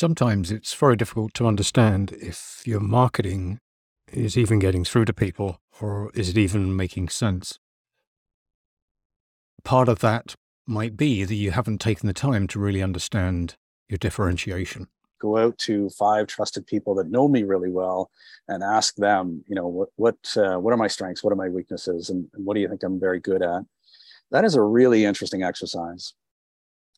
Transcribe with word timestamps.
Sometimes 0.00 0.50
it's 0.50 0.72
very 0.72 0.96
difficult 0.96 1.34
to 1.34 1.46
understand 1.46 2.12
if 2.12 2.62
your 2.64 2.80
marketing 2.80 3.58
is 4.10 4.38
even 4.38 4.58
getting 4.58 4.82
through 4.82 5.04
to 5.04 5.12
people 5.12 5.60
or 5.78 6.10
is 6.14 6.30
it 6.30 6.38
even 6.38 6.74
making 6.74 7.10
sense. 7.10 7.58
Part 9.62 9.90
of 9.90 9.98
that 9.98 10.36
might 10.66 10.96
be 10.96 11.24
that 11.24 11.34
you 11.34 11.50
haven't 11.50 11.82
taken 11.82 12.06
the 12.06 12.14
time 12.14 12.46
to 12.46 12.58
really 12.58 12.82
understand 12.82 13.56
your 13.90 13.98
differentiation. 13.98 14.88
Go 15.20 15.36
out 15.36 15.58
to 15.58 15.90
five 15.90 16.28
trusted 16.28 16.66
people 16.66 16.94
that 16.94 17.10
know 17.10 17.28
me 17.28 17.42
really 17.42 17.70
well 17.70 18.10
and 18.48 18.62
ask 18.62 18.96
them, 18.96 19.44
you 19.48 19.54
know, 19.54 19.66
what 19.66 19.90
what 19.96 20.16
uh, 20.34 20.56
what 20.56 20.72
are 20.72 20.78
my 20.78 20.88
strengths, 20.88 21.22
what 21.22 21.30
are 21.30 21.36
my 21.36 21.50
weaknesses, 21.50 22.08
and, 22.08 22.26
and 22.32 22.46
what 22.46 22.54
do 22.54 22.60
you 22.60 22.70
think 22.70 22.82
I'm 22.82 22.98
very 22.98 23.20
good 23.20 23.42
at? 23.42 23.64
That 24.30 24.46
is 24.46 24.54
a 24.54 24.62
really 24.62 25.04
interesting 25.04 25.42
exercise 25.42 26.14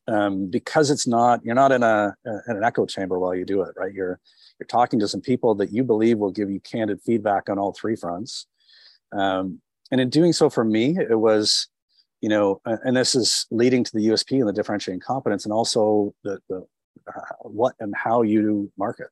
um, 0.07 0.49
because 0.49 0.89
it's 0.89 1.07
not 1.07 1.43
you're 1.43 1.55
not 1.55 1.71
in 1.71 1.83
a 1.83 2.15
in 2.25 2.57
an 2.57 2.63
echo 2.63 2.85
chamber 2.85 3.19
while 3.19 3.35
you 3.35 3.45
do 3.45 3.61
it 3.61 3.73
right? 3.77 3.93
You're 3.93 4.19
you're 4.59 4.67
talking 4.67 4.99
to 4.99 5.07
some 5.07 5.21
people 5.21 5.55
that 5.55 5.71
you 5.71 5.83
believe 5.83 6.17
will 6.17 6.31
give 6.31 6.49
you 6.49 6.59
candid 6.59 7.01
feedback 7.01 7.49
on 7.49 7.57
all 7.57 7.73
three 7.73 7.95
fronts. 7.95 8.47
Um, 9.11 9.61
and 9.91 10.01
in 10.01 10.09
doing 10.09 10.33
so 10.33 10.49
for 10.49 10.63
me 10.63 10.97
it 10.97 11.19
was 11.19 11.67
you 12.21 12.29
know 12.29 12.61
and 12.65 12.97
this 12.97 13.15
is 13.15 13.45
leading 13.51 13.83
to 13.83 13.91
the 13.93 14.07
usp 14.07 14.31
and 14.31 14.47
the 14.47 14.53
differentiating 14.53 15.01
competence 15.01 15.45
and 15.45 15.53
also 15.53 16.13
the, 16.23 16.39
the 16.49 16.65
uh, 17.07 17.21
what 17.41 17.75
and 17.79 17.93
how 17.95 18.21
you 18.21 18.71
market. 18.77 19.07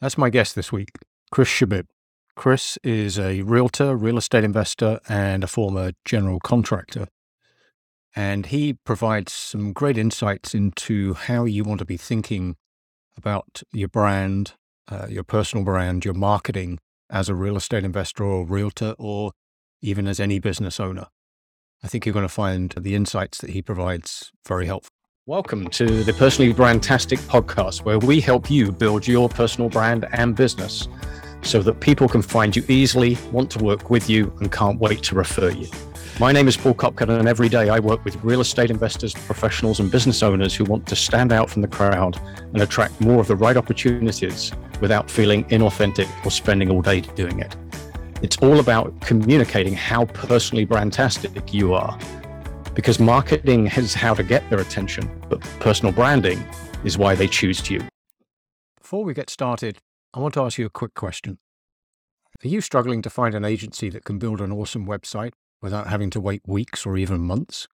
That's 0.00 0.18
my 0.18 0.30
guest 0.30 0.54
this 0.54 0.72
week 0.72 0.90
chris 1.30 1.48
Shebib. 1.48 1.86
Chris 2.36 2.76
is 2.82 3.16
a 3.16 3.42
realtor 3.42 3.96
real 3.96 4.18
estate 4.18 4.42
investor 4.42 4.98
and 5.08 5.44
a 5.44 5.46
former 5.46 5.92
general 6.04 6.40
contractor 6.40 7.06
and 8.16 8.46
he 8.46 8.74
provides 8.84 9.32
some 9.32 9.72
great 9.72 9.98
insights 9.98 10.54
into 10.54 11.14
how 11.14 11.44
you 11.44 11.64
want 11.64 11.80
to 11.80 11.84
be 11.84 11.96
thinking 11.96 12.56
about 13.16 13.62
your 13.72 13.88
brand, 13.88 14.54
uh, 14.90 15.06
your 15.08 15.24
personal 15.24 15.64
brand, 15.64 16.04
your 16.04 16.14
marketing 16.14 16.78
as 17.10 17.28
a 17.28 17.34
real 17.34 17.56
estate 17.56 17.84
investor 17.84 18.24
or 18.24 18.46
realtor, 18.46 18.94
or 18.98 19.32
even 19.82 20.06
as 20.06 20.20
any 20.20 20.38
business 20.38 20.78
owner. 20.78 21.06
I 21.82 21.88
think 21.88 22.06
you're 22.06 22.12
going 22.12 22.24
to 22.26 22.32
find 22.32 22.70
the 22.70 22.94
insights 22.94 23.38
that 23.38 23.50
he 23.50 23.62
provides 23.62 24.32
very 24.46 24.66
helpful. 24.66 24.90
Welcome 25.26 25.68
to 25.68 26.04
the 26.04 26.12
Personally 26.12 26.52
Brandtastic 26.52 27.18
podcast, 27.28 27.84
where 27.84 27.98
we 27.98 28.20
help 28.20 28.50
you 28.50 28.70
build 28.70 29.08
your 29.08 29.28
personal 29.28 29.68
brand 29.68 30.06
and 30.12 30.36
business 30.36 30.86
so 31.42 31.62
that 31.62 31.80
people 31.80 32.08
can 32.08 32.22
find 32.22 32.54
you 32.54 32.64
easily, 32.68 33.18
want 33.32 33.50
to 33.50 33.58
work 33.62 33.90
with 33.90 34.08
you, 34.08 34.34
and 34.40 34.52
can't 34.52 34.78
wait 34.78 35.02
to 35.04 35.14
refer 35.14 35.50
you. 35.50 35.68
My 36.20 36.30
name 36.30 36.46
is 36.46 36.56
Paul 36.56 36.74
Copcutt, 36.74 37.08
and 37.08 37.26
every 37.26 37.48
day 37.48 37.68
I 37.68 37.80
work 37.80 38.04
with 38.04 38.22
real 38.22 38.40
estate 38.40 38.70
investors, 38.70 39.12
professionals, 39.12 39.80
and 39.80 39.90
business 39.90 40.22
owners 40.22 40.54
who 40.54 40.62
want 40.62 40.86
to 40.86 40.94
stand 40.94 41.32
out 41.32 41.50
from 41.50 41.60
the 41.60 41.66
crowd 41.66 42.20
and 42.38 42.62
attract 42.62 43.00
more 43.00 43.20
of 43.20 43.26
the 43.26 43.34
right 43.34 43.56
opportunities 43.56 44.52
without 44.80 45.10
feeling 45.10 45.44
inauthentic 45.46 46.08
or 46.24 46.30
spending 46.30 46.70
all 46.70 46.82
day 46.82 47.00
doing 47.00 47.40
it. 47.40 47.56
It's 48.22 48.36
all 48.36 48.60
about 48.60 49.00
communicating 49.00 49.74
how 49.74 50.04
personally 50.04 50.64
brandtastic 50.64 51.52
you 51.52 51.74
are. 51.74 51.98
Because 52.74 53.00
marketing 53.00 53.66
is 53.66 53.92
how 53.92 54.14
to 54.14 54.22
get 54.22 54.48
their 54.50 54.60
attention, 54.60 55.10
but 55.28 55.40
personal 55.58 55.92
branding 55.92 56.38
is 56.84 56.96
why 56.96 57.16
they 57.16 57.26
choose 57.26 57.68
you. 57.68 57.80
Before 58.80 59.02
we 59.02 59.14
get 59.14 59.30
started, 59.30 59.78
I 60.14 60.20
want 60.20 60.34
to 60.34 60.42
ask 60.42 60.58
you 60.58 60.66
a 60.66 60.70
quick 60.70 60.94
question. 60.94 61.38
Are 62.44 62.48
you 62.48 62.60
struggling 62.60 63.02
to 63.02 63.10
find 63.10 63.34
an 63.34 63.44
agency 63.44 63.90
that 63.90 64.04
can 64.04 64.20
build 64.20 64.40
an 64.40 64.52
awesome 64.52 64.86
website 64.86 65.32
without 65.60 65.88
having 65.88 66.10
to 66.10 66.20
wait 66.20 66.42
weeks 66.46 66.86
or 66.86 66.96
even 66.96 67.20
months. 67.20 67.66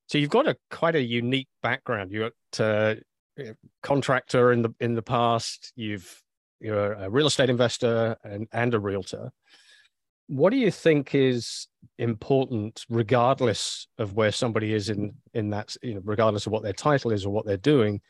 so 0.07 0.17
you've 0.17 0.29
got 0.29 0.47
a 0.47 0.57
quite 0.69 0.95
a 0.95 1.01
unique 1.01 1.47
background. 1.63 2.11
You're 2.11 2.31
a 2.59 2.97
uh, 3.39 3.43
contractor 3.81 4.51
in 4.51 4.61
the 4.61 4.73
in 4.81 4.93
the 4.93 5.01
past. 5.01 5.71
You've 5.75 6.21
you're 6.59 6.93
a 6.93 7.09
real 7.09 7.27
estate 7.27 7.49
investor 7.49 8.17
and, 8.23 8.47
and 8.51 8.73
a 8.73 8.79
realtor. 8.79 9.31
What 10.27 10.51
do 10.51 10.57
you 10.57 10.69
think 10.69 11.15
is 11.15 11.67
important, 11.97 12.85
regardless 12.89 13.87
of 13.97 14.13
where 14.13 14.31
somebody 14.31 14.73
is 14.73 14.89
in 14.89 15.13
in 15.33 15.49
that, 15.51 15.75
you 15.81 15.95
know, 15.95 16.01
regardless 16.03 16.45
of 16.45 16.51
what 16.51 16.63
their 16.63 16.73
title 16.73 17.11
is 17.11 17.25
or 17.25 17.31
what 17.31 17.45
they're 17.45 17.57
doing? 17.57 18.01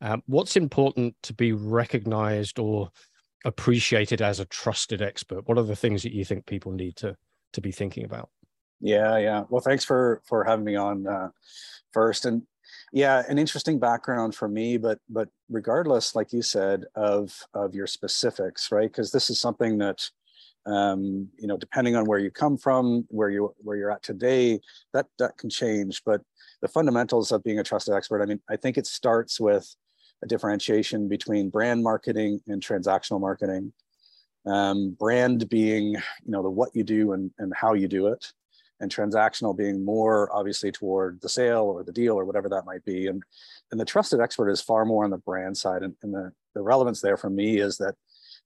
Um, 0.00 0.22
what's 0.26 0.56
important 0.56 1.14
to 1.24 1.34
be 1.34 1.52
recognized 1.52 2.58
or 2.58 2.90
appreciated 3.44 4.22
as 4.22 4.40
a 4.40 4.46
trusted 4.46 5.02
expert? 5.02 5.46
What 5.46 5.58
are 5.58 5.64
the 5.64 5.76
things 5.76 6.02
that 6.02 6.12
you 6.12 6.24
think 6.24 6.46
people 6.46 6.72
need 6.72 6.96
to 6.96 7.14
to 7.52 7.60
be 7.60 7.72
thinking 7.72 8.04
about? 8.04 8.30
Yeah, 8.82 9.16
yeah. 9.18 9.44
Well, 9.48 9.62
thanks 9.62 9.84
for 9.84 10.20
for 10.26 10.42
having 10.44 10.64
me 10.64 10.74
on 10.74 11.06
uh, 11.06 11.28
first. 11.92 12.26
And 12.26 12.42
yeah, 12.92 13.22
an 13.28 13.38
interesting 13.38 13.78
background 13.78 14.34
for 14.34 14.48
me, 14.48 14.76
but 14.76 14.98
but 15.08 15.28
regardless, 15.48 16.16
like 16.16 16.32
you 16.32 16.42
said, 16.42 16.84
of 16.96 17.32
of 17.54 17.74
your 17.74 17.86
specifics, 17.86 18.72
right? 18.72 18.90
Because 18.90 19.12
this 19.12 19.30
is 19.30 19.40
something 19.40 19.78
that 19.78 20.10
um, 20.66 21.28
you 21.38 21.46
know, 21.46 21.56
depending 21.56 21.96
on 21.96 22.06
where 22.06 22.18
you 22.18 22.30
come 22.30 22.56
from, 22.58 23.06
where 23.08 23.30
you 23.30 23.54
where 23.58 23.76
you're 23.76 23.90
at 23.92 24.02
today, 24.02 24.60
that 24.92 25.06
that 25.18 25.38
can 25.38 25.48
change. 25.48 26.02
But 26.04 26.20
the 26.60 26.68
fundamentals 26.68 27.30
of 27.30 27.44
being 27.44 27.60
a 27.60 27.64
trusted 27.64 27.94
expert, 27.94 28.20
I 28.20 28.26
mean, 28.26 28.40
I 28.50 28.56
think 28.56 28.78
it 28.78 28.86
starts 28.86 29.38
with 29.40 29.74
a 30.24 30.26
differentiation 30.26 31.08
between 31.08 31.50
brand 31.50 31.84
marketing 31.84 32.40
and 32.48 32.60
transactional 32.62 33.20
marketing. 33.20 33.72
Um, 34.44 34.96
brand 34.98 35.48
being, 35.48 35.92
you 35.92 36.00
know, 36.26 36.42
the 36.42 36.50
what 36.50 36.74
you 36.74 36.82
do 36.82 37.12
and, 37.12 37.30
and 37.38 37.52
how 37.54 37.74
you 37.74 37.86
do 37.86 38.08
it 38.08 38.32
and 38.82 38.94
transactional 38.94 39.56
being 39.56 39.82
more 39.82 40.28
obviously 40.36 40.70
toward 40.70 41.20
the 41.22 41.28
sale 41.28 41.62
or 41.62 41.84
the 41.84 41.92
deal 41.92 42.14
or 42.14 42.26
whatever 42.26 42.48
that 42.50 42.66
might 42.66 42.84
be. 42.84 43.06
And, 43.06 43.22
and 43.70 43.80
the 43.80 43.84
trusted 43.86 44.20
expert 44.20 44.50
is 44.50 44.60
far 44.60 44.84
more 44.84 45.04
on 45.04 45.10
the 45.10 45.18
brand 45.18 45.56
side. 45.56 45.82
And, 45.82 45.94
and 46.02 46.12
the, 46.12 46.32
the 46.54 46.62
relevance 46.62 47.00
there 47.00 47.16
for 47.16 47.30
me 47.30 47.60
is 47.60 47.78
that 47.78 47.94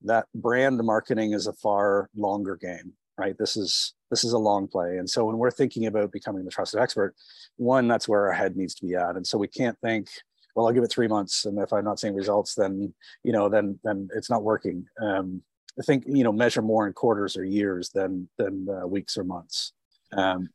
that 0.02 0.26
brand 0.34 0.78
marketing 0.84 1.32
is 1.32 1.46
a 1.46 1.54
far 1.54 2.10
longer 2.14 2.54
game, 2.54 2.92
right? 3.18 3.36
This 3.36 3.56
is 3.56 3.94
this 4.10 4.22
is 4.22 4.34
a 4.34 4.38
long 4.38 4.68
play. 4.68 4.98
And 4.98 5.08
so 5.08 5.24
when 5.24 5.38
we're 5.38 5.50
thinking 5.50 5.86
about 5.86 6.12
becoming 6.12 6.44
the 6.44 6.50
trusted 6.50 6.80
expert, 6.80 7.16
one, 7.56 7.88
that's 7.88 8.06
where 8.06 8.26
our 8.26 8.32
head 8.32 8.56
needs 8.56 8.74
to 8.76 8.86
be 8.86 8.94
at. 8.94 9.16
And 9.16 9.26
so 9.26 9.36
we 9.36 9.48
can't 9.48 9.76
think, 9.82 10.08
well, 10.54 10.66
I'll 10.66 10.72
give 10.72 10.84
it 10.84 10.92
three 10.92 11.08
months. 11.08 11.44
And 11.44 11.58
if 11.58 11.72
I'm 11.72 11.84
not 11.84 11.98
seeing 11.98 12.14
results, 12.14 12.54
then, 12.54 12.94
you 13.24 13.32
know, 13.32 13.48
then, 13.48 13.80
then 13.82 14.08
it's 14.14 14.30
not 14.30 14.44
working. 14.44 14.86
Um, 15.02 15.42
I 15.78 15.82
think, 15.82 16.04
you 16.06 16.24
know, 16.24 16.32
measure 16.32 16.62
more 16.62 16.86
in 16.86 16.92
quarters 16.92 17.36
or 17.36 17.44
years 17.44 17.90
than, 17.90 18.28
than 18.38 18.68
uh, 18.68 18.86
weeks 18.86 19.18
or 19.18 19.24
months. 19.24 19.72
Um, 20.12 20.50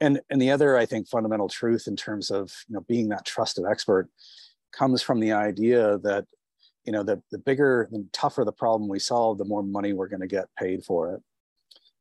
and 0.00 0.20
and 0.30 0.40
the 0.40 0.50
other, 0.50 0.76
I 0.76 0.86
think, 0.86 1.08
fundamental 1.08 1.48
truth 1.48 1.86
in 1.86 1.96
terms 1.96 2.30
of 2.30 2.52
you 2.68 2.74
know 2.74 2.84
being 2.88 3.08
that 3.10 3.24
trusted 3.24 3.64
expert 3.70 4.08
comes 4.72 5.02
from 5.02 5.20
the 5.20 5.32
idea 5.32 5.98
that 5.98 6.26
you 6.84 6.92
know 6.92 7.02
the 7.02 7.22
the 7.30 7.38
bigger 7.38 7.88
the 7.90 8.06
tougher 8.12 8.44
the 8.44 8.52
problem 8.52 8.88
we 8.88 8.98
solve, 8.98 9.38
the 9.38 9.44
more 9.44 9.62
money 9.62 9.92
we're 9.92 10.08
going 10.08 10.20
to 10.20 10.26
get 10.26 10.46
paid 10.58 10.84
for 10.84 11.14
it. 11.14 11.22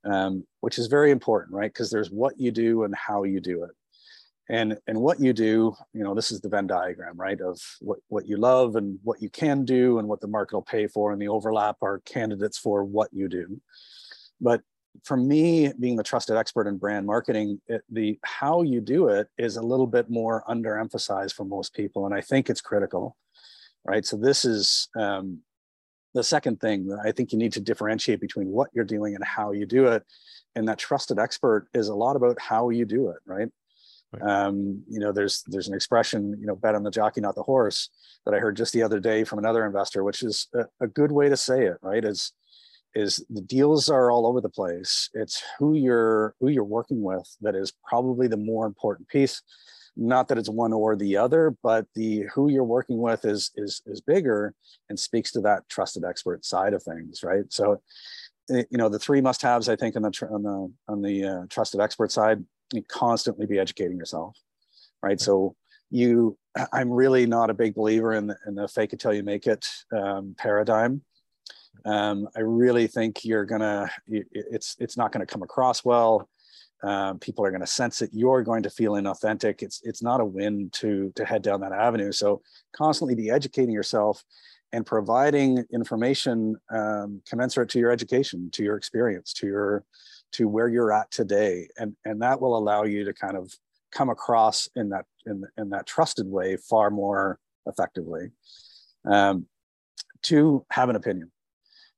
Um, 0.03 0.45
which 0.61 0.79
is 0.79 0.87
very 0.87 1.11
important, 1.11 1.53
right? 1.53 1.71
Because 1.71 1.91
there's 1.91 2.09
what 2.09 2.39
you 2.39 2.51
do 2.51 2.83
and 2.85 2.95
how 2.95 3.23
you 3.23 3.39
do 3.39 3.63
it. 3.65 3.71
And, 4.49 4.77
and 4.87 4.99
what 4.99 5.21
you 5.21 5.31
do, 5.31 5.75
you 5.93 6.03
know, 6.03 6.13
this 6.13 6.31
is 6.31 6.41
the 6.41 6.49
Venn 6.49 6.67
diagram, 6.67 7.15
right? 7.15 7.39
Of 7.39 7.61
what, 7.79 7.99
what 8.07 8.27
you 8.27 8.35
love 8.35 8.75
and 8.75 8.99
what 9.03 9.21
you 9.21 9.29
can 9.29 9.63
do 9.63 9.99
and 9.99 10.07
what 10.07 10.19
the 10.19 10.27
market 10.27 10.55
will 10.55 10.61
pay 10.61 10.87
for, 10.87 11.13
and 11.13 11.21
the 11.21 11.29
overlap 11.29 11.77
are 11.81 11.99
candidates 11.99 12.57
for 12.57 12.83
what 12.83 13.09
you 13.13 13.29
do. 13.29 13.61
But 14.41 14.61
for 15.03 15.17
me, 15.17 15.71
being 15.79 15.95
the 15.95 16.03
trusted 16.03 16.37
expert 16.37 16.67
in 16.67 16.77
brand 16.77 17.05
marketing, 17.05 17.61
it, 17.67 17.81
the 17.89 18.19
how 18.23 18.61
you 18.61 18.81
do 18.81 19.07
it 19.07 19.27
is 19.37 19.57
a 19.57 19.61
little 19.61 19.87
bit 19.87 20.09
more 20.09 20.43
underemphasized 20.47 21.33
for 21.33 21.45
most 21.45 21.73
people, 21.73 22.05
and 22.05 22.13
I 22.13 22.21
think 22.21 22.49
it's 22.49 22.61
critical, 22.61 23.15
right? 23.83 24.05
So 24.05 24.17
this 24.17 24.45
is 24.45 24.89
um, 24.95 25.39
the 26.13 26.23
second 26.23 26.59
thing 26.59 26.87
that 26.87 26.99
I 27.05 27.11
think 27.11 27.31
you 27.31 27.37
need 27.37 27.53
to 27.53 27.61
differentiate 27.61 28.19
between 28.19 28.47
what 28.47 28.69
you're 28.73 28.85
doing 28.85 29.15
and 29.15 29.23
how 29.23 29.51
you 29.51 29.65
do 29.65 29.87
it, 29.87 30.03
and 30.55 30.67
that 30.67 30.77
trusted 30.77 31.19
expert 31.19 31.67
is 31.73 31.87
a 31.87 31.95
lot 31.95 32.15
about 32.15 32.39
how 32.39 32.69
you 32.69 32.85
do 32.85 33.09
it, 33.09 33.17
right? 33.25 33.49
right. 34.11 34.23
Um, 34.23 34.83
you 34.87 34.99
know, 34.99 35.11
there's 35.11 35.43
there's 35.47 35.67
an 35.67 35.73
expression, 35.73 36.37
you 36.39 36.45
know, 36.45 36.55
bet 36.55 36.75
on 36.75 36.83
the 36.83 36.91
jockey, 36.91 37.21
not 37.21 37.35
the 37.35 37.43
horse, 37.43 37.89
that 38.25 38.33
I 38.33 38.39
heard 38.39 38.57
just 38.57 38.73
the 38.73 38.83
other 38.83 38.99
day 38.99 39.23
from 39.23 39.39
another 39.39 39.65
investor, 39.65 40.03
which 40.03 40.21
is 40.21 40.47
a, 40.53 40.65
a 40.81 40.87
good 40.87 41.11
way 41.11 41.29
to 41.29 41.37
say 41.37 41.65
it, 41.65 41.77
right? 41.81 42.03
Is 42.03 42.33
is 42.95 43.23
the 43.29 43.41
deals 43.41 43.89
are 43.89 44.11
all 44.11 44.27
over 44.27 44.41
the 44.41 44.49
place. 44.49 45.09
It's 45.13 45.43
who 45.57 45.75
you're 45.75 46.35
who 46.39 46.49
you're 46.49 46.63
working 46.63 47.01
with 47.01 47.27
that 47.41 47.55
is 47.55 47.73
probably 47.87 48.27
the 48.27 48.37
more 48.37 48.65
important 48.65 49.07
piece. 49.07 49.41
not 49.97 50.27
that 50.29 50.37
it's 50.37 50.49
one 50.49 50.71
or 50.73 50.95
the 50.95 51.17
other, 51.17 51.55
but 51.61 51.85
the 51.95 52.25
who 52.33 52.49
you're 52.49 52.63
working 52.63 52.97
with 52.97 53.25
is 53.25 53.51
is 53.55 53.81
is 53.85 54.01
bigger 54.01 54.53
and 54.89 54.99
speaks 54.99 55.31
to 55.31 55.41
that 55.41 55.67
trusted 55.69 56.03
expert 56.05 56.45
side 56.45 56.73
of 56.73 56.83
things, 56.83 57.23
right? 57.23 57.43
So, 57.49 57.81
eh, 58.51 58.63
you 58.69 58.77
know, 58.77 58.89
the 58.89 58.99
three 58.99 59.21
must-haves 59.21 59.67
I 59.69 59.75
think 59.75 59.95
on 59.95 60.03
the 60.03 60.27
on 60.31 60.43
the 60.43 60.73
on 60.87 61.01
the 61.01 61.25
uh, 61.25 61.45
trusted 61.49 61.81
expert 61.81 62.11
side, 62.11 62.43
you 62.73 62.83
constantly 62.83 63.45
be 63.45 63.59
educating 63.59 63.97
yourself, 63.97 64.37
right? 65.03 65.19
So 65.19 65.55
you, 65.89 66.37
I'm 66.73 66.89
really 66.89 67.25
not 67.25 67.49
a 67.49 67.53
big 67.53 67.75
believer 67.75 68.13
in 68.13 68.27
the, 68.27 68.37
in 68.47 68.55
the 68.55 68.67
fake 68.67 68.93
it 68.93 68.99
till 68.99 69.13
you 69.13 69.23
make 69.23 69.45
it 69.47 69.67
um, 69.95 70.35
paradigm. 70.37 71.03
Um, 71.85 72.27
I 72.35 72.41
really 72.41 72.87
think 72.87 73.25
you're 73.25 73.45
gonna, 73.45 73.89
it's 74.07 74.75
it's 74.79 74.97
not 74.97 75.11
gonna 75.11 75.25
come 75.25 75.43
across 75.43 75.83
well 75.83 76.29
um, 76.83 77.19
people 77.19 77.45
are 77.45 77.51
going 77.51 77.61
to 77.61 77.67
sense 77.67 78.01
it. 78.01 78.09
You're 78.11 78.41
going 78.41 78.63
to 78.63 78.69
feel 78.69 78.93
inauthentic. 78.93 79.61
It's 79.61 79.81
it's 79.83 80.01
not 80.01 80.21
a 80.21 80.25
win 80.25 80.69
to 80.73 81.11
to 81.15 81.25
head 81.25 81.41
down 81.41 81.61
that 81.61 81.71
avenue. 81.71 82.11
So 82.11 82.41
constantly 82.75 83.15
be 83.15 83.29
educating 83.29 83.73
yourself 83.73 84.23
and 84.73 84.85
providing 84.85 85.63
information 85.71 86.55
um, 86.73 87.21
commensurate 87.27 87.69
to 87.69 87.79
your 87.79 87.91
education, 87.91 88.49
to 88.51 88.63
your 88.63 88.77
experience, 88.77 89.33
to 89.33 89.47
your 89.47 89.83
to 90.33 90.47
where 90.47 90.69
you're 90.69 90.91
at 90.91 91.11
today, 91.11 91.67
and 91.77 91.95
and 92.05 92.21
that 92.21 92.41
will 92.41 92.57
allow 92.57 92.83
you 92.83 93.05
to 93.05 93.13
kind 93.13 93.37
of 93.37 93.53
come 93.91 94.09
across 94.09 94.67
in 94.75 94.89
that 94.89 95.05
in 95.25 95.43
in 95.57 95.69
that 95.69 95.85
trusted 95.85 96.25
way 96.25 96.57
far 96.57 96.89
more 96.89 97.39
effectively. 97.67 98.31
Um, 99.05 99.45
to 100.23 100.65
have 100.71 100.89
an 100.89 100.95
opinion, 100.95 101.31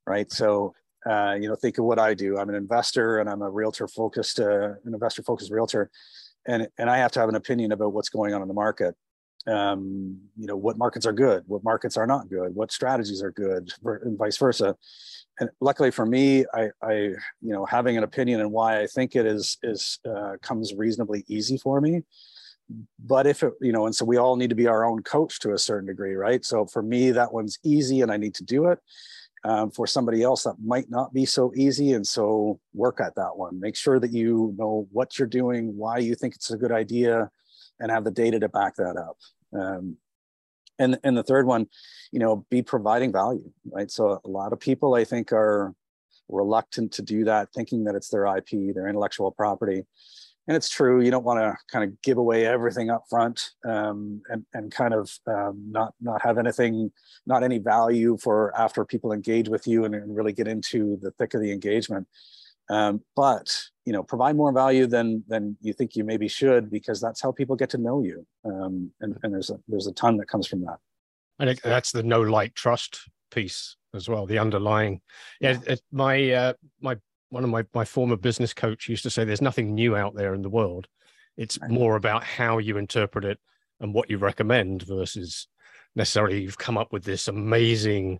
right? 0.05 0.31
So 0.31 0.73
uh, 1.05 1.35
you 1.39 1.47
know, 1.49 1.55
think 1.55 1.77
of 1.77 1.85
what 1.85 1.99
I 1.99 2.13
do. 2.13 2.37
I'm 2.37 2.49
an 2.49 2.55
investor 2.55 3.19
and 3.19 3.29
I'm 3.29 3.41
a 3.41 3.49
realtor 3.49 3.87
focused, 3.87 4.39
uh, 4.39 4.69
an 4.85 4.93
investor 4.93 5.23
focused 5.23 5.51
realtor, 5.51 5.89
and 6.47 6.67
and 6.77 6.89
I 6.89 6.97
have 6.97 7.11
to 7.13 7.19
have 7.19 7.29
an 7.29 7.35
opinion 7.35 7.71
about 7.71 7.93
what's 7.93 8.09
going 8.09 8.33
on 8.33 8.41
in 8.41 8.47
the 8.47 8.53
market. 8.53 8.95
Um, 9.45 10.21
you 10.37 10.47
know, 10.47 10.55
what 10.55 10.77
markets 10.77 11.05
are 11.05 11.11
good, 11.11 11.43
what 11.47 11.65
markets 11.65 11.97
are 11.97 12.07
not 12.07 12.29
good, 12.29 12.55
what 12.55 12.71
strategies 12.71 13.21
are 13.21 13.31
good, 13.31 13.69
and 13.83 14.17
vice 14.17 14.37
versa. 14.37 14.77
And 15.39 15.49
luckily 15.59 15.91
for 15.91 16.05
me, 16.05 16.45
I, 16.53 16.69
I 16.81 16.93
you 16.93 17.17
know, 17.41 17.65
having 17.65 17.97
an 17.97 18.03
opinion 18.03 18.39
and 18.39 18.51
why 18.51 18.79
I 18.79 18.87
think 18.87 19.15
it 19.15 19.25
is 19.25 19.57
is 19.61 19.99
uh, 20.09 20.37
comes 20.41 20.73
reasonably 20.73 21.25
easy 21.27 21.57
for 21.57 21.81
me. 21.81 22.03
But 23.05 23.27
if 23.27 23.43
it, 23.43 23.53
you 23.59 23.73
know, 23.73 23.85
and 23.85 23.93
so 23.93 24.05
we 24.05 24.15
all 24.15 24.37
need 24.37 24.49
to 24.49 24.55
be 24.55 24.67
our 24.67 24.85
own 24.85 25.03
coach 25.03 25.39
to 25.41 25.51
a 25.51 25.59
certain 25.59 25.87
degree, 25.87 26.13
right? 26.13 26.45
So 26.45 26.65
for 26.65 26.81
me, 26.81 27.11
that 27.11 27.33
one's 27.33 27.59
easy, 27.63 27.99
and 27.99 28.09
I 28.09 28.15
need 28.15 28.35
to 28.35 28.43
do 28.45 28.67
it 28.67 28.79
um, 29.43 29.71
for 29.71 29.85
somebody 29.85 30.23
else 30.23 30.43
that 30.43 30.55
might 30.63 30.89
not 30.89 31.13
be 31.13 31.25
so 31.25 31.53
easy. 31.55 31.93
And 31.93 32.07
so 32.07 32.59
work 32.73 32.99
at 33.01 33.15
that 33.15 33.35
one. 33.35 33.59
Make 33.59 33.75
sure 33.75 33.99
that 33.99 34.13
you 34.13 34.53
know 34.57 34.87
what 34.91 35.17
you're 35.17 35.27
doing 35.27 35.75
why 35.75 35.97
you 35.97 36.15
think 36.15 36.35
it's 36.35 36.51
a 36.51 36.57
good 36.57 36.71
idea 36.71 37.29
and 37.79 37.91
have 37.91 38.03
the 38.03 38.11
data 38.11 38.39
to 38.39 38.49
back 38.49 38.75
that 38.75 38.95
up. 38.97 39.17
Um, 39.57 39.97
and 40.79 40.99
and 41.03 41.15
the 41.15 41.23
third 41.23 41.45
one 41.45 41.67
you 42.11 42.19
know 42.19 42.45
be 42.49 42.61
providing 42.61 43.11
value 43.11 43.51
right? 43.71 43.91
So 43.91 44.19
a 44.23 44.29
lot 44.29 44.53
of 44.53 44.59
people 44.59 44.95
i 44.95 45.03
think 45.03 45.31
are 45.31 45.73
reluctant 46.29 46.91
to 46.93 47.01
do 47.01 47.25
that 47.25 47.49
thinking 47.53 47.83
that 47.83 47.95
it's 47.95 48.09
their 48.09 48.25
ip 48.37 48.49
their 48.49 48.87
intellectual 48.87 49.31
property 49.31 49.83
and 50.47 50.57
it's 50.57 50.69
true 50.69 51.01
you 51.01 51.11
don't 51.11 51.23
want 51.23 51.39
to 51.39 51.55
kind 51.71 51.89
of 51.89 52.01
give 52.01 52.17
away 52.17 52.45
everything 52.45 52.89
up 52.89 53.03
front 53.09 53.51
um, 53.65 54.21
and, 54.29 54.45
and 54.53 54.71
kind 54.71 54.93
of 54.93 55.11
um, 55.27 55.63
not 55.69 55.93
not 56.01 56.21
have 56.21 56.37
anything 56.37 56.91
not 57.25 57.43
any 57.43 57.59
value 57.59 58.17
for 58.17 58.55
after 58.57 58.83
people 58.85 59.11
engage 59.11 59.49
with 59.49 59.67
you 59.67 59.85
and, 59.85 59.95
and 59.95 60.15
really 60.15 60.33
get 60.33 60.47
into 60.47 60.97
the 61.01 61.11
thick 61.11 61.33
of 61.33 61.41
the 61.41 61.51
engagement. 61.51 62.07
Um, 62.69 63.01
but 63.15 63.53
you 63.85 63.91
know 63.91 64.03
provide 64.03 64.35
more 64.35 64.53
value 64.53 64.87
than 64.87 65.23
than 65.27 65.57
you 65.61 65.73
think 65.73 65.95
you 65.95 66.03
maybe 66.03 66.27
should 66.27 66.71
because 66.71 67.01
that's 67.01 67.21
how 67.21 67.31
people 67.31 67.55
get 67.55 67.69
to 67.71 67.77
know 67.77 68.01
you. 68.03 68.25
Um, 68.45 68.91
and, 69.01 69.17
and 69.23 69.33
there's 69.33 69.49
a 69.49 69.59
there's 69.67 69.87
a 69.87 69.93
ton 69.93 70.17
that 70.17 70.27
comes 70.27 70.47
from 70.47 70.61
that. 70.61 70.77
And 71.39 71.57
that's 71.63 71.91
the 71.91 72.03
no 72.03 72.21
like 72.21 72.53
trust 72.53 72.99
piece 73.31 73.75
as 73.93 74.07
well 74.07 74.25
the 74.25 74.39
underlying. 74.39 75.01
Yeah, 75.41 75.51
yeah. 75.51 75.73
It, 75.73 75.81
my 75.91 76.31
uh, 76.31 76.53
my 76.81 76.97
one 77.33 77.43
of 77.43 77.49
my, 77.49 77.65
my 77.73 77.83
former 77.83 78.15
business 78.15 78.53
coach 78.53 78.87
used 78.87 79.03
to 79.03 79.09
say 79.09 79.23
there's 79.23 79.41
nothing 79.41 79.73
new 79.73 79.95
out 79.95 80.15
there 80.15 80.35
in 80.35 80.43
the 80.43 80.49
world. 80.49 80.87
It's 81.35 81.57
right. 81.59 81.71
more 81.71 81.95
about 81.95 82.23
how 82.23 82.59
you 82.59 82.77
interpret 82.77 83.25
it 83.25 83.39
and 83.79 83.91
what 83.91 84.09
you 84.09 84.19
recommend 84.19 84.83
versus 84.83 85.47
necessarily 85.95 86.43
you've 86.43 86.59
come 86.59 86.77
up 86.77 86.93
with 86.93 87.03
this 87.03 87.27
amazing 87.27 88.19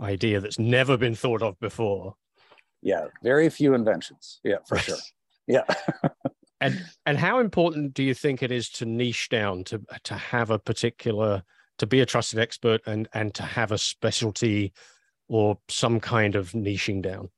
idea 0.00 0.40
that's 0.40 0.58
never 0.58 0.96
been 0.96 1.14
thought 1.14 1.40
of 1.40 1.58
before. 1.60 2.14
Yeah 2.82 3.06
very 3.22 3.48
few 3.48 3.74
inventions. 3.74 4.40
Yeah 4.44 4.58
for 4.66 4.76
sure. 4.76 4.98
Yeah. 5.46 5.64
And 6.60 6.84
and 7.06 7.16
how 7.16 7.38
important 7.38 7.94
do 7.94 8.02
you 8.02 8.14
think 8.14 8.42
it 8.42 8.50
is 8.50 8.68
to 8.70 8.84
niche 8.84 9.28
down 9.28 9.62
to 9.64 9.80
to 10.02 10.14
have 10.14 10.50
a 10.50 10.58
particular 10.58 11.44
to 11.78 11.86
be 11.86 12.00
a 12.00 12.06
trusted 12.06 12.40
expert 12.40 12.80
and 12.84 13.08
and 13.14 13.32
to 13.34 13.44
have 13.44 13.70
a 13.70 13.78
specialty 13.78 14.72
or 15.28 15.58
some 15.68 16.00
kind 16.00 16.34
of 16.34 16.50
niching 16.50 17.00
down 17.00 17.30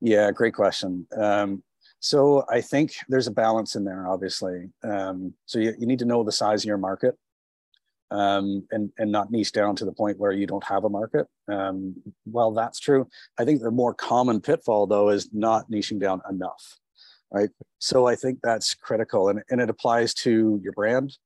yeah, 0.00 0.30
great 0.30 0.54
question. 0.54 1.06
Um, 1.16 1.62
so 2.00 2.44
I 2.50 2.60
think 2.60 2.92
there's 3.08 3.28
a 3.28 3.32
balance 3.32 3.76
in 3.76 3.84
there, 3.84 4.06
obviously. 4.06 4.68
Um, 4.82 5.34
so 5.46 5.58
you, 5.58 5.74
you 5.78 5.86
need 5.86 6.00
to 6.00 6.04
know 6.04 6.22
the 6.22 6.32
size 6.32 6.62
of 6.62 6.68
your 6.68 6.76
market 6.76 7.14
um, 8.10 8.66
and, 8.70 8.90
and 8.98 9.10
not 9.10 9.30
niche 9.30 9.52
down 9.52 9.74
to 9.76 9.84
the 9.84 9.92
point 9.92 10.18
where 10.18 10.32
you 10.32 10.46
don't 10.46 10.64
have 10.64 10.84
a 10.84 10.90
market. 10.90 11.26
Um, 11.50 11.96
well, 12.26 12.52
that's 12.52 12.78
true. 12.78 13.08
I 13.38 13.44
think 13.44 13.62
the 13.62 13.70
more 13.70 13.94
common 13.94 14.40
pitfall, 14.40 14.86
though, 14.86 15.08
is 15.08 15.30
not 15.32 15.70
niching 15.70 15.98
down 15.98 16.20
enough, 16.28 16.78
right? 17.32 17.48
So 17.78 18.06
I 18.06 18.16
think 18.16 18.40
that's 18.42 18.74
critical. 18.74 19.30
And, 19.30 19.42
and 19.50 19.60
it 19.60 19.70
applies 19.70 20.14
to 20.14 20.60
your 20.62 20.72
brand, 20.74 21.16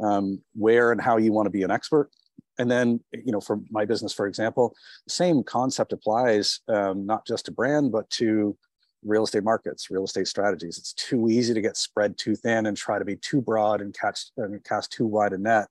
um, 0.00 0.42
where 0.54 0.90
and 0.90 1.00
how 1.00 1.16
you 1.16 1.32
want 1.32 1.46
to 1.46 1.50
be 1.50 1.62
an 1.62 1.70
expert, 1.70 2.10
and 2.58 2.70
then 2.70 3.00
you 3.12 3.32
know 3.32 3.40
for 3.40 3.60
my 3.70 3.84
business 3.84 4.12
for 4.12 4.26
example 4.26 4.74
the 5.06 5.12
same 5.12 5.42
concept 5.42 5.92
applies 5.92 6.60
um, 6.68 7.06
not 7.06 7.26
just 7.26 7.46
to 7.46 7.52
brand 7.52 7.92
but 7.92 8.08
to 8.10 8.56
real 9.04 9.24
estate 9.24 9.44
markets 9.44 9.90
real 9.90 10.04
estate 10.04 10.26
strategies. 10.26 10.78
It's 10.78 10.94
too 10.94 11.28
easy 11.28 11.54
to 11.54 11.60
get 11.60 11.76
spread 11.76 12.16
too 12.18 12.34
thin 12.34 12.66
and 12.66 12.76
try 12.76 12.98
to 12.98 13.04
be 13.04 13.16
too 13.16 13.40
broad 13.40 13.80
and 13.80 13.94
catch 13.94 14.30
and 14.36 14.62
cast 14.64 14.92
too 14.92 15.06
wide 15.06 15.32
a 15.32 15.38
net 15.38 15.68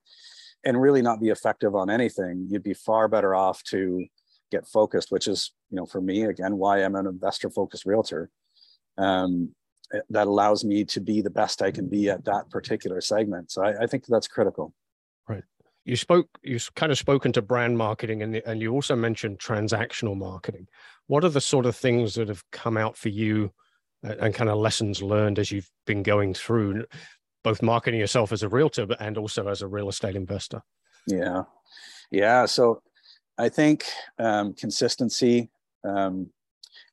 and 0.64 0.80
really 0.80 1.02
not 1.02 1.20
be 1.20 1.28
effective 1.28 1.74
on 1.74 1.90
anything. 1.90 2.46
You'd 2.48 2.62
be 2.62 2.74
far 2.74 3.08
better 3.08 3.34
off 3.34 3.62
to 3.64 4.06
get 4.52 4.66
focused 4.66 5.10
which 5.10 5.26
is 5.26 5.52
you 5.70 5.76
know 5.76 5.86
for 5.86 6.00
me 6.00 6.24
again 6.24 6.56
why 6.58 6.78
i'm 6.78 6.94
an 6.94 7.06
investor 7.06 7.50
focused 7.50 7.86
realtor. 7.86 8.30
Um, 8.96 9.50
that 10.10 10.26
allows 10.26 10.64
me 10.64 10.84
to 10.84 11.00
be 11.00 11.20
the 11.20 11.30
best 11.30 11.60
i 11.60 11.70
can 11.70 11.88
be 11.88 12.08
at 12.08 12.24
that 12.24 12.50
particular 12.50 13.00
segment. 13.00 13.50
So 13.50 13.62
I, 13.64 13.82
I 13.82 13.86
think 13.86 14.06
that's 14.06 14.28
critical 14.28 14.72
you 15.84 15.96
spoke 15.96 16.28
you've 16.42 16.74
kind 16.74 16.90
of 16.90 16.98
spoken 16.98 17.32
to 17.32 17.42
brand 17.42 17.76
marketing 17.76 18.22
and, 18.22 18.36
and 18.36 18.60
you 18.60 18.72
also 18.72 18.96
mentioned 18.96 19.38
transactional 19.38 20.16
marketing. 20.16 20.66
What 21.06 21.24
are 21.24 21.30
the 21.30 21.40
sort 21.40 21.66
of 21.66 21.76
things 21.76 22.14
that 22.14 22.28
have 22.28 22.42
come 22.50 22.76
out 22.76 22.96
for 22.96 23.10
you 23.10 23.52
and, 24.02 24.18
and 24.20 24.34
kind 24.34 24.50
of 24.50 24.58
lessons 24.58 25.02
learned 25.02 25.38
as 25.38 25.50
you've 25.50 25.70
been 25.86 26.02
going 26.02 26.34
through 26.34 26.86
both 27.42 27.62
marketing 27.62 28.00
yourself 28.00 28.32
as 28.32 28.42
a 28.42 28.48
realtor 28.48 28.86
but, 28.86 29.00
and 29.00 29.18
also 29.18 29.48
as 29.48 29.60
a 29.60 29.68
real 29.68 29.88
estate 29.88 30.16
investor? 30.16 30.62
Yeah. 31.06 31.42
Yeah 32.10 32.46
so 32.46 32.80
i 33.36 33.48
think 33.48 33.84
um, 34.18 34.54
consistency 34.54 35.50
um, 35.84 36.30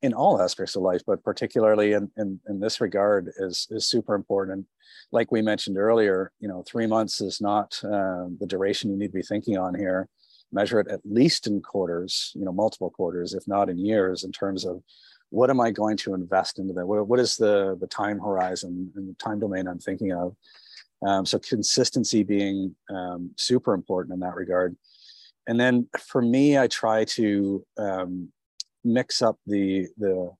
in 0.01 0.13
all 0.13 0.41
aspects 0.41 0.75
of 0.75 0.81
life 0.81 1.01
but 1.05 1.23
particularly 1.23 1.93
in, 1.93 2.09
in, 2.17 2.39
in 2.49 2.59
this 2.59 2.81
regard 2.81 3.31
is 3.37 3.67
is 3.71 3.87
super 3.87 4.15
important 4.15 4.51
And 4.51 4.65
like 5.11 5.31
we 5.31 5.41
mentioned 5.41 5.77
earlier, 5.77 6.31
you 6.39 6.47
know, 6.47 6.63
three 6.63 6.87
months 6.87 7.21
is 7.21 7.41
not 7.41 7.79
uh, 7.83 8.27
the 8.39 8.47
duration 8.47 8.89
you 8.89 8.97
need 8.97 9.07
to 9.07 9.13
be 9.13 9.21
thinking 9.21 9.57
on 9.57 9.75
here. 9.75 10.07
Measure 10.53 10.79
it 10.79 10.87
at 10.89 11.01
least 11.05 11.47
in 11.47 11.61
quarters, 11.61 12.31
you 12.35 12.43
know, 12.43 12.51
multiple 12.51 12.89
quarters, 12.89 13.33
if 13.33 13.47
not 13.47 13.69
in 13.69 13.77
years, 13.77 14.23
in 14.23 14.31
terms 14.31 14.65
of 14.65 14.81
what 15.29 15.49
am 15.49 15.61
I 15.61 15.71
going 15.71 15.95
to 15.97 16.13
invest 16.13 16.59
into 16.59 16.73
that? 16.73 16.85
What, 16.85 17.07
what 17.07 17.19
is 17.19 17.37
the 17.37 17.77
the 17.79 17.87
time 17.87 18.19
horizon 18.19 18.91
and 18.95 19.09
the 19.09 19.13
time 19.15 19.39
domain 19.39 19.67
I'm 19.67 19.79
thinking 19.79 20.11
of? 20.11 20.35
Um, 21.05 21.25
so 21.25 21.39
consistency 21.39 22.23
being 22.23 22.75
um, 22.89 23.31
super 23.37 23.73
important 23.73 24.13
in 24.13 24.19
that 24.19 24.35
regard. 24.35 24.75
And 25.47 25.59
then 25.59 25.87
for 25.97 26.21
me, 26.21 26.59
I 26.59 26.67
try 26.67 27.05
to 27.05 27.65
um, 27.77 28.31
mix 28.83 29.21
up 29.21 29.37
the 29.45 29.87
the 29.97 30.31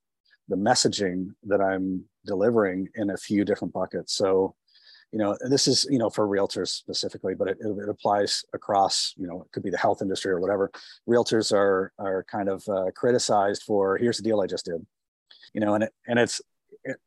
the 0.48 0.56
messaging 0.56 1.34
that 1.44 1.62
I'm 1.62 2.04
delivering 2.26 2.88
in 2.96 3.12
a 3.12 3.18
few 3.18 3.46
different 3.46 3.74
buckets. 3.74 4.14
So 4.14 4.56
you 5.12 5.20
know, 5.20 5.38
this 5.42 5.68
is, 5.68 5.86
you 5.90 5.98
know, 5.98 6.10
for 6.10 6.28
realtors 6.28 6.70
specifically, 6.70 7.36
but 7.36 7.50
it, 7.50 7.58
it, 7.60 7.90
applies 7.90 8.46
across, 8.54 9.14
you 9.18 9.28
know, 9.28 9.42
it 9.42 9.52
could 9.52 9.64
be 9.64 9.70
the 9.70 9.78
health 9.78 10.02
industry 10.02 10.32
or 10.32 10.40
whatever. 10.40 10.72
Realtors 11.08 11.52
are, 11.52 11.92
are 12.00 12.24
kind 12.32 12.48
of 12.48 12.64
uh, 12.70 12.92
criticized 12.96 13.64
for, 13.64 13.98
here's 13.98 14.18
the 14.18 14.24
deal 14.24 14.40
I 14.40 14.48
just 14.48 14.66
did, 14.66 14.86
you 15.54 15.60
know, 15.60 15.74
and 15.74 15.84
it, 15.84 15.94
and 16.08 16.18
it's, 16.18 16.42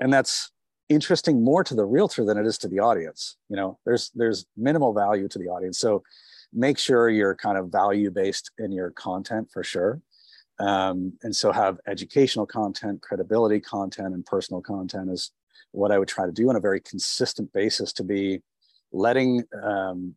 and 0.01 0.13
that's 0.13 0.51
interesting 0.91 1.43
more 1.43 1.65
to 1.65 1.75
the 1.75 1.85
realtor 1.85 2.27
than 2.27 2.37
it 2.37 2.47
is 2.47 2.59
to 2.59 2.69
the 2.69 2.81
audience. 2.81 3.39
You 3.49 3.57
know, 3.57 3.79
there's, 3.87 4.11
there's 4.15 4.45
minimal 4.55 4.93
value 4.93 5.27
to 5.29 5.39
the 5.39 5.49
audience. 5.49 5.79
So 5.79 6.03
make 6.53 6.79
sure 6.79 7.09
you're 7.09 7.35
kind 7.35 7.57
of 7.57 7.73
value 7.73 8.11
based 8.11 8.51
in 8.59 8.71
your 8.71 8.91
content 8.91 9.49
for 9.51 9.65
sure. 9.65 10.03
Um, 10.59 11.15
and 11.23 11.35
so 11.35 11.53
have 11.53 11.79
educational 11.87 12.47
content, 12.47 13.03
credibility 13.03 13.61
content, 13.61 14.15
and 14.15 14.25
personal 14.25 14.61
content 14.61 15.11
is 15.11 15.33
what 15.73 15.91
I 15.91 15.99
would 15.99 16.09
try 16.09 16.27
to 16.27 16.33
do 16.33 16.49
on 16.49 16.57
a 16.57 16.61
very 16.61 16.81
consistent 16.81 17.53
basis 17.53 17.93
to 17.95 18.05
be 18.05 18.41
letting 18.93 19.43
um, 19.63 20.15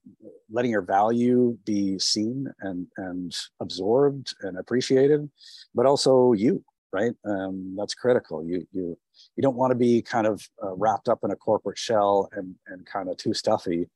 letting 0.51 0.72
your 0.72 0.84
value 0.84 1.58
be 1.65 1.98
seen 2.00 2.48
and 2.62 2.88
and 2.98 3.36
absorbed 3.60 4.36
and 4.41 4.58
appreciated, 4.58 5.27
but 5.74 5.86
also 5.86 6.34
you, 6.34 6.63
right? 6.94 7.13
Um, 7.25 7.75
that's 7.77 7.96
critical. 7.96 8.46
You 8.46 8.67
you 8.72 8.98
you 9.36 9.41
don't 9.41 9.56
want 9.56 9.72
to 9.72 9.75
be 9.75 10.01
kind 10.01 10.27
of 10.27 10.48
uh, 10.63 10.75
wrapped 10.75 11.10
up 11.10 11.20
in 11.24 11.32
a 11.32 11.36
corporate 11.36 11.77
shell 11.77 12.29
and 12.34 12.56
and 12.67 12.86
kind 12.86 13.10
of 13.10 13.17
too 13.17 13.34
stuffy, 13.34 13.89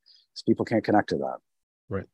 people 0.46 0.64
can't 0.64 0.84
connect 0.84 1.10
to 1.10 1.16
that. 1.18 1.36
Right. 1.88 2.06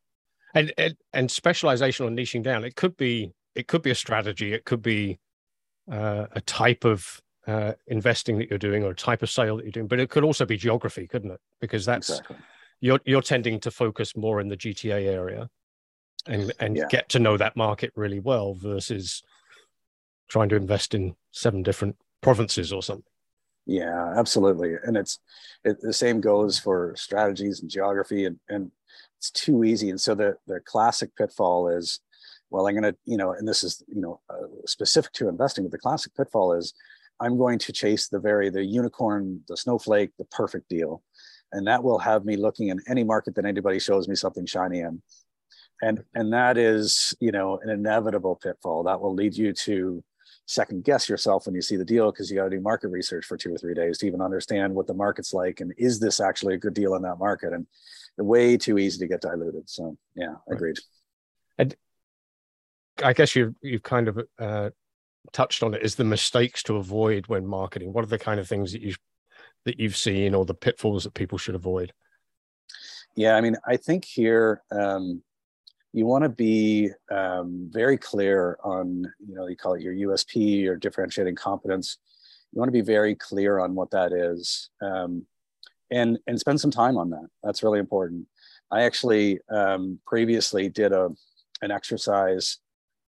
And, 0.55 0.73
and 0.77 0.97
and 1.13 1.31
specialization 1.31 2.07
or 2.07 2.11
niching 2.11 2.43
down, 2.43 2.65
it 2.65 2.77
could 2.77 2.97
be 2.97 3.33
it 3.55 3.67
could 3.67 3.83
be 3.83 3.91
a 3.91 3.95
strategy, 3.95 4.53
it 4.53 4.65
could 4.65 4.83
be 4.83 5.19
uh, 5.91 6.27
a 6.33 6.41
type 6.43 6.85
of 6.85 7.21
uh, 7.47 7.73
investing 7.87 8.39
that 8.39 8.51
you're 8.51 8.59
doing 8.59 8.85
or 8.85 8.91
a 8.91 8.95
type 8.95 9.23
of 9.23 9.31
sale 9.31 9.57
that 9.57 9.65
you're 9.65 9.73
doing, 9.73 9.87
but 9.87 10.01
it 10.01 10.11
could 10.11 10.25
also 10.25 10.45
be 10.45 10.57
geography, 10.57 11.07
couldn't 11.07 11.31
it? 11.31 11.41
Because 11.61 11.85
that's 11.85 12.11
exactly. 12.11 12.37
you're 12.81 13.01
you're 13.05 13.23
tending 13.23 13.59
to 13.61 13.71
focus 13.71 14.17
more 14.17 14.41
in 14.41 14.49
the 14.49 14.57
GTA 14.57 15.07
area 15.07 15.49
and 16.27 16.53
and 16.61 16.77
yeah. 16.77 16.87
get 16.91 17.09
to 17.11 17.19
know 17.19 17.37
that 17.37 17.57
market 17.57 17.93
really 17.97 18.21
well 18.21 18.55
versus 18.55 19.23
trying 20.29 20.51
to 20.51 20.57
invest 20.57 20.95
in 20.95 21.17
seven 21.31 21.63
different 21.63 21.97
provinces 22.21 22.73
or 22.73 22.83
something. 22.83 23.05
Yeah, 23.65 24.15
absolutely. 24.17 24.75
And 24.83 24.97
it's 24.97 25.19
it, 25.65 25.81
the 25.81 25.93
same 25.93 26.21
goes 26.21 26.59
for 26.59 26.95
strategies 26.97 27.61
and 27.61 27.71
geography 27.71 28.25
and, 28.25 28.39
and 28.49 28.71
it's 29.19 29.31
too 29.31 29.65
easy. 29.65 29.91
And 29.91 30.01
so 30.01 30.15
the, 30.15 30.37
the 30.47 30.61
classic 30.61 31.15
pitfall 31.17 31.69
is, 31.69 32.01
well, 32.51 32.67
I'm 32.67 32.75
going 32.75 32.93
to, 32.93 32.97
you 33.05 33.17
know, 33.17 33.33
and 33.33 33.47
this 33.47 33.63
is, 33.63 33.83
you 33.89 34.01
know, 34.01 34.21
uh, 34.31 34.47
specific 34.67 35.13
to 35.15 35.29
investing, 35.29 35.65
but 35.65 35.73
the 35.73 35.79
classic 35.79 36.15
pitfall 36.15 36.53
is 36.53 36.75
I'm 37.21 37.37
going 37.37 37.59
to 37.61 37.73
chase 37.73 38.09
the 38.09 38.21
very, 38.21 38.49
the 38.51 38.65
unicorn, 38.65 39.43
the 39.49 39.57
snowflake, 39.57 40.11
the 40.19 40.25
perfect 40.27 40.69
deal. 40.69 41.03
And 41.53 41.67
that 41.67 41.83
will 41.83 41.99
have 41.99 42.25
me 42.25 42.37
looking 42.37 42.69
in 42.69 42.81
any 42.89 43.05
market 43.05 43.35
that 43.35 43.45
anybody 43.45 43.79
shows 43.79 44.09
me 44.09 44.15
something 44.15 44.47
shiny 44.47 44.81
in. 44.81 45.03
And, 45.81 46.03
and 46.15 46.33
that 46.33 46.59
is, 46.59 47.15
you 47.21 47.33
know, 47.33 47.59
an 47.63 47.71
inevitable 47.71 48.37
pitfall. 48.37 48.83
That 48.85 49.01
will 49.01 49.15
lead 49.15 49.37
you 49.37 49.53
to 49.53 50.03
second 50.47 50.83
guess 50.83 51.09
yourself 51.09 51.47
when 51.47 51.55
you 51.55 51.61
see 51.61 51.77
the 51.77 51.85
deal 51.85 52.11
because 52.11 52.31
you 52.31 52.37
got 52.37 52.45
to 52.45 52.51
do 52.51 52.61
market 52.61 52.89
research 52.89 53.27
for 53.27 53.37
two 53.37 53.53
or 53.53 53.59
three 53.59 53.75
days 53.75 53.99
to 53.99 54.07
even 54.07 54.23
understand 54.23 54.75
what 54.75 54.87
the 54.87 54.95
market's 54.95 55.35
like 55.35 55.61
and 55.61 55.75
is 55.77 56.01
this 56.01 56.21
actually 56.21 56.55
a 56.55 56.59
good 56.59 56.73
deal 56.73 56.95
in 56.95 57.03
that 57.03 57.19
market? 57.19 57.53
And 57.53 57.67
way 58.17 58.57
too 58.57 58.79
easy 58.79 58.99
to 58.99 59.07
get 59.07 59.21
diluted. 59.21 59.69
So 59.69 59.97
yeah 60.17 60.35
agreed. 60.51 60.77
and 60.77 60.98
i 63.03 63.13
guess 63.13 63.35
you've 63.35 63.55
you've 63.63 63.83
kind 63.83 64.09
of 64.09 64.19
uh, 64.39 64.71
touched 65.33 65.63
on 65.63 65.75
it 65.75 65.83
is 65.83 65.95
the 65.95 66.05
mistakes 66.05 66.63
to 66.63 66.77
avoid 66.77 67.27
when 67.27 67.47
marketing 67.47 67.93
what 67.93 68.05
are 68.05 68.09
the 68.09 68.19
kind 68.19 68.41
of 68.41 68.49
things 68.49 68.73
that 68.73 68.83
you 68.83 68.95
that 69.65 69.79
you've 69.79 69.97
seen 69.97 70.35
or 70.35 70.45
the 70.45 70.55
pitfalls 70.55 71.05
that 71.05 71.15
people 71.15 71.39
should 71.39 71.55
avoid 71.55 71.93
yeah 73.17 73.35
i 73.35 73.41
mean 73.41 73.57
i 73.67 73.77
think 73.77 74.05
here 74.05 74.63
um, 74.71 75.23
you 75.93 76.07
want 76.07 76.23
to 76.23 76.29
be 76.29 76.91
um, 77.11 77.69
very 77.73 77.97
clear 77.97 78.59
on, 78.63 79.05
you 79.27 79.35
know, 79.35 79.47
you 79.47 79.57
call 79.57 79.75
it 79.75 79.83
your 79.83 79.95
USP 79.95 80.67
or 80.69 80.77
differentiating 80.77 81.35
competence. 81.35 81.99
You 82.53 82.59
want 82.59 82.69
to 82.69 82.73
be 82.73 82.83
very 82.83 83.15
clear 83.15 83.59
on 83.59 83.75
what 83.75 83.91
that 83.91 84.13
is, 84.13 84.71
um, 84.81 85.27
and 85.91 86.19
and 86.27 86.39
spend 86.39 86.61
some 86.61 86.71
time 86.71 86.97
on 86.97 87.11
that. 87.11 87.27
That's 87.43 87.63
really 87.63 87.79
important. 87.79 88.27
I 88.71 88.83
actually 88.83 89.41
um, 89.51 89.99
previously 90.07 90.69
did 90.69 90.93
a 90.93 91.11
an 91.63 91.71
exercise 91.71 92.59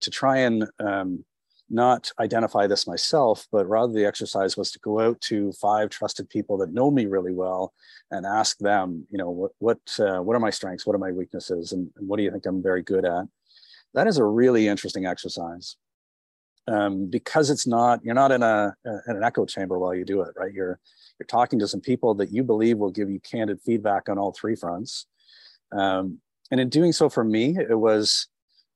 to 0.00 0.10
try 0.10 0.38
and 0.38 0.66
um, 0.80 1.24
not 1.70 2.10
identify 2.18 2.66
this 2.66 2.86
myself, 2.86 3.46
but 3.52 3.68
rather 3.68 3.92
the 3.92 4.06
exercise 4.06 4.56
was 4.56 4.70
to 4.72 4.78
go 4.78 5.00
out 5.00 5.20
to 5.20 5.52
five 5.52 5.90
trusted 5.90 6.28
people 6.30 6.56
that 6.58 6.72
know 6.72 6.90
me 6.90 7.06
really 7.06 7.32
well 7.32 7.72
and 8.10 8.24
ask 8.24 8.58
them, 8.58 9.06
you 9.10 9.18
know, 9.18 9.30
what 9.30 9.52
what 9.58 9.78
uh, 9.98 10.22
what 10.22 10.34
are 10.34 10.40
my 10.40 10.50
strengths, 10.50 10.86
what 10.86 10.96
are 10.96 11.00
my 11.00 11.12
weaknesses, 11.12 11.72
and, 11.72 11.90
and, 11.96 12.08
what 12.08 12.16
do 12.16 12.22
you 12.22 12.30
think 12.30 12.46
I'm 12.46 12.62
very 12.62 12.82
good 12.82 13.04
at? 13.04 13.26
That 13.94 14.06
is 14.06 14.18
a 14.18 14.24
really 14.24 14.68
interesting 14.68 15.06
exercise 15.06 15.76
um, 16.68 17.06
because 17.06 17.50
it's 17.50 17.66
not 17.66 18.00
you're 18.04 18.14
not 18.14 18.32
in 18.32 18.42
a 18.42 18.74
in 18.84 19.16
an 19.16 19.22
echo 19.22 19.44
chamber 19.44 19.78
while 19.78 19.94
you 19.94 20.04
do 20.04 20.22
it, 20.22 20.34
right? 20.36 20.52
You're 20.52 20.78
you're 21.18 21.26
talking 21.26 21.58
to 21.58 21.68
some 21.68 21.80
people 21.80 22.14
that 22.14 22.32
you 22.32 22.42
believe 22.44 22.78
will 22.78 22.90
give 22.90 23.10
you 23.10 23.20
candid 23.20 23.60
feedback 23.60 24.08
on 24.08 24.18
all 24.18 24.32
three 24.32 24.56
fronts, 24.56 25.06
um, 25.72 26.18
and 26.50 26.60
in 26.60 26.70
doing 26.70 26.92
so, 26.92 27.10
for 27.10 27.24
me, 27.24 27.56
it 27.58 27.78
was 27.78 28.28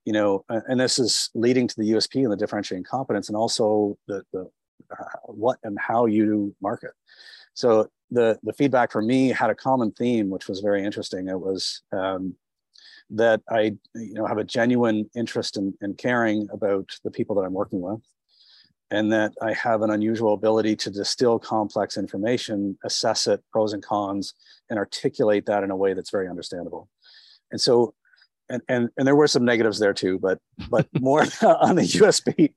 you 0.04 0.12
know, 0.12 0.44
and 0.48 0.80
this 0.80 0.98
is 0.98 1.30
leading 1.34 1.68
to 1.68 1.74
the 1.76 1.92
USP 1.92 2.22
and 2.22 2.32
the 2.32 2.36
differentiating 2.36 2.84
competence, 2.84 3.28
and 3.28 3.36
also 3.36 3.96
the 4.08 4.22
the 4.32 4.50
uh, 4.98 5.04
what 5.24 5.58
and 5.62 5.78
how 5.78 6.06
you 6.06 6.26
do 6.26 6.56
market. 6.60 6.92
So 7.54 7.88
the 8.10 8.38
the 8.42 8.52
feedback 8.52 8.92
for 8.92 9.02
me 9.02 9.28
had 9.28 9.50
a 9.50 9.54
common 9.54 9.92
theme, 9.92 10.30
which 10.30 10.48
was 10.48 10.60
very 10.60 10.84
interesting. 10.84 11.28
It 11.28 11.40
was 11.40 11.82
um, 11.92 12.34
that 13.10 13.42
I 13.48 13.76
you 13.94 14.14
know 14.14 14.26
have 14.26 14.38
a 14.38 14.44
genuine 14.44 15.08
interest 15.14 15.56
in, 15.56 15.74
in 15.80 15.94
caring 15.94 16.48
about 16.52 16.90
the 17.04 17.10
people 17.10 17.36
that 17.36 17.42
I'm 17.42 17.52
working 17.52 17.80
with, 17.80 18.00
and 18.90 19.12
that 19.12 19.32
I 19.40 19.52
have 19.52 19.82
an 19.82 19.90
unusual 19.90 20.34
ability 20.34 20.76
to 20.76 20.90
distill 20.90 21.38
complex 21.38 21.96
information, 21.96 22.76
assess 22.84 23.26
it, 23.26 23.42
pros 23.52 23.72
and 23.72 23.82
cons, 23.82 24.34
and 24.68 24.78
articulate 24.78 25.46
that 25.46 25.62
in 25.62 25.70
a 25.70 25.76
way 25.76 25.94
that's 25.94 26.10
very 26.10 26.28
understandable. 26.28 26.88
And 27.50 27.60
so 27.60 27.94
and, 28.52 28.62
and 28.68 28.88
and 28.96 29.06
there 29.06 29.16
were 29.16 29.26
some 29.26 29.44
negatives 29.44 29.78
there 29.78 29.94
too, 29.94 30.18
but 30.18 30.38
but 30.68 30.86
more 31.00 31.20
on 31.42 31.76
the 31.76 31.82
USP, 31.82 32.52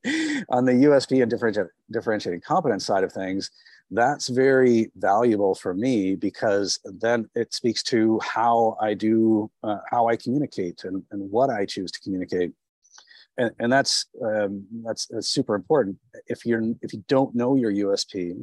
on 0.50 0.66
the 0.66 0.72
USP 0.72 1.22
and 1.22 1.30
differentiating 1.30 1.70
differentiating 1.90 2.42
competence 2.42 2.84
side 2.84 3.02
of 3.02 3.12
things, 3.12 3.50
that's 3.90 4.28
very 4.28 4.90
valuable 4.96 5.54
for 5.54 5.72
me 5.74 6.14
because 6.14 6.78
then 6.84 7.28
it 7.34 7.54
speaks 7.54 7.82
to 7.84 8.20
how 8.22 8.76
I 8.80 8.94
do 8.94 9.50
uh, 9.62 9.78
how 9.90 10.08
I 10.08 10.16
communicate 10.16 10.84
and, 10.84 11.02
and 11.10 11.30
what 11.30 11.50
I 11.50 11.64
choose 11.64 11.90
to 11.92 12.00
communicate, 12.00 12.52
and 13.38 13.50
and 13.58 13.72
that's 13.72 14.06
um, 14.22 14.66
that's 14.84 15.06
that's 15.06 15.28
super 15.28 15.54
important. 15.54 15.96
If 16.26 16.44
you're 16.44 16.62
if 16.82 16.92
you 16.92 17.02
don't 17.08 17.34
know 17.34 17.56
your 17.56 17.72
USP 17.72 18.36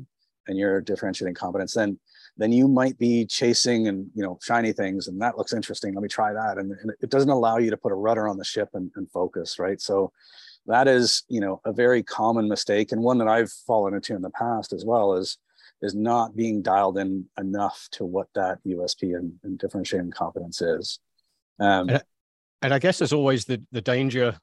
and 0.48 0.57
your 0.57 0.81
differentiating 0.81 1.36
competence, 1.36 1.75
then 1.75 2.00
then 2.38 2.52
you 2.52 2.68
might 2.68 2.98
be 2.98 3.25
chasing 3.25 3.88
and 3.88 4.10
you 4.16 4.24
know 4.24 4.40
shiny 4.42 4.74
things 4.74 5.08
and 5.08 5.22
that 5.22 5.38
looks 5.38 5.54
interesting. 5.54 5.94
Let 5.94 6.02
me 6.02 6.10
try 6.10 6.34
that. 6.34 6.58
And, 6.58 6.72
and 6.82 6.92
it 7.02 7.10
doesn't 7.10 7.30
allow 7.30 7.58
you 7.58 7.70
to 7.70 7.78
put 7.78 7.92
a 7.92 7.96
rudder 7.96 8.28
on 8.28 8.38
the 8.38 8.44
ship 8.44 8.70
and, 8.74 8.92
and, 8.96 9.10
focus 9.12 9.60
right? 9.60 9.80
So 9.80 10.12
that 10.66 10.88
is 10.88 11.24
you 11.28 11.40
know 11.40 11.62
a 11.66 11.74
very 11.74 12.04
common 12.04 12.48
mistake 12.48 12.92
and 12.92 13.02
one 13.02 13.18
that 13.18 13.28
i've 13.28 13.52
fallen 13.52 13.94
into 13.94 14.16
in 14.16 14.22
the 14.22 14.30
past 14.32 14.74
as 14.74 14.86
well 14.86 15.13
is 15.16 15.38
is 15.82 15.94
not 15.94 16.36
being 16.36 16.62
dialed 16.62 16.98
in 16.98 17.25
enough 17.38 17.88
to 17.92 18.06
what 18.06 18.28
that 18.36 18.60
usp 18.66 19.02
and, 19.02 19.34
and 19.44 19.60
differentiating 19.60 20.12
competence 20.12 20.62
is. 20.62 21.00
Um, 21.60 21.90
and, 21.90 22.04
and 22.62 22.74
i 22.74 22.80
guess 22.80 23.00
there's 23.00 23.13
always 23.13 23.46
the 23.46 23.62
the 23.72 23.82
danger 23.82 24.38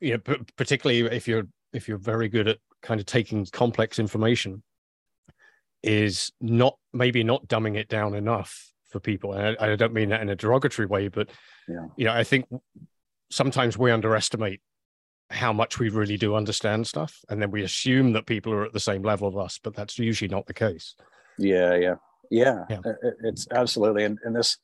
you 0.00 0.12
know 0.26 0.36
particularly 0.56 1.00
if 1.14 1.26
you're 1.26 1.46
if 1.72 1.88
you're 1.88 1.98
very 1.98 2.28
good 2.28 2.48
at 2.48 2.58
kind 2.82 3.00
of 3.00 3.06
taking 3.06 3.44
complex 3.46 3.98
information 3.98 4.62
is 5.82 6.30
not 6.40 6.76
maybe 6.92 7.24
not 7.24 7.46
dumbing 7.48 7.76
it 7.76 7.88
down 7.88 8.14
enough 8.14 8.72
for 8.88 9.00
people. 9.00 9.32
And 9.32 9.56
I, 9.60 9.72
I 9.72 9.76
don't 9.76 9.92
mean 9.92 10.10
that 10.10 10.20
in 10.20 10.28
a 10.28 10.36
derogatory 10.36 10.86
way, 10.86 11.08
but 11.08 11.30
yeah. 11.68 11.86
you 11.96 12.04
know, 12.04 12.12
I 12.12 12.24
think 12.24 12.46
sometimes 13.30 13.78
we 13.78 13.90
underestimate 13.90 14.60
how 15.30 15.52
much 15.52 15.78
we 15.78 15.88
really 15.88 16.16
do 16.16 16.34
understand 16.34 16.86
stuff, 16.86 17.16
and 17.28 17.40
then 17.40 17.52
we 17.52 17.62
assume 17.62 18.12
that 18.12 18.26
people 18.26 18.52
are 18.52 18.64
at 18.64 18.72
the 18.72 18.80
same 18.80 19.02
level 19.02 19.28
of 19.28 19.38
us, 19.38 19.60
but 19.62 19.74
that's 19.74 19.98
usually 19.98 20.28
not 20.28 20.46
the 20.46 20.54
case. 20.54 20.96
Yeah, 21.38 21.76
yeah, 21.76 21.94
yeah. 22.30 22.64
yeah. 22.68 22.80
It's 23.22 23.46
absolutely, 23.52 24.04
and, 24.04 24.18
and 24.24 24.34
this, 24.34 24.58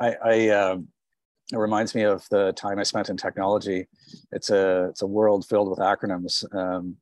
I, 0.00 0.14
I 0.24 0.48
um, 0.50 0.88
it 1.52 1.56
reminds 1.58 1.94
me 1.94 2.02
of 2.02 2.24
the 2.30 2.52
time 2.52 2.78
I 2.78 2.84
spent 2.84 3.10
in 3.10 3.16
technology. 3.16 3.88
It's 4.30 4.50
a 4.50 4.86
it's 4.90 5.02
a 5.02 5.06
world 5.06 5.44
filled 5.44 5.68
with 5.68 5.80
acronyms. 5.80 6.44
Um, 6.54 6.96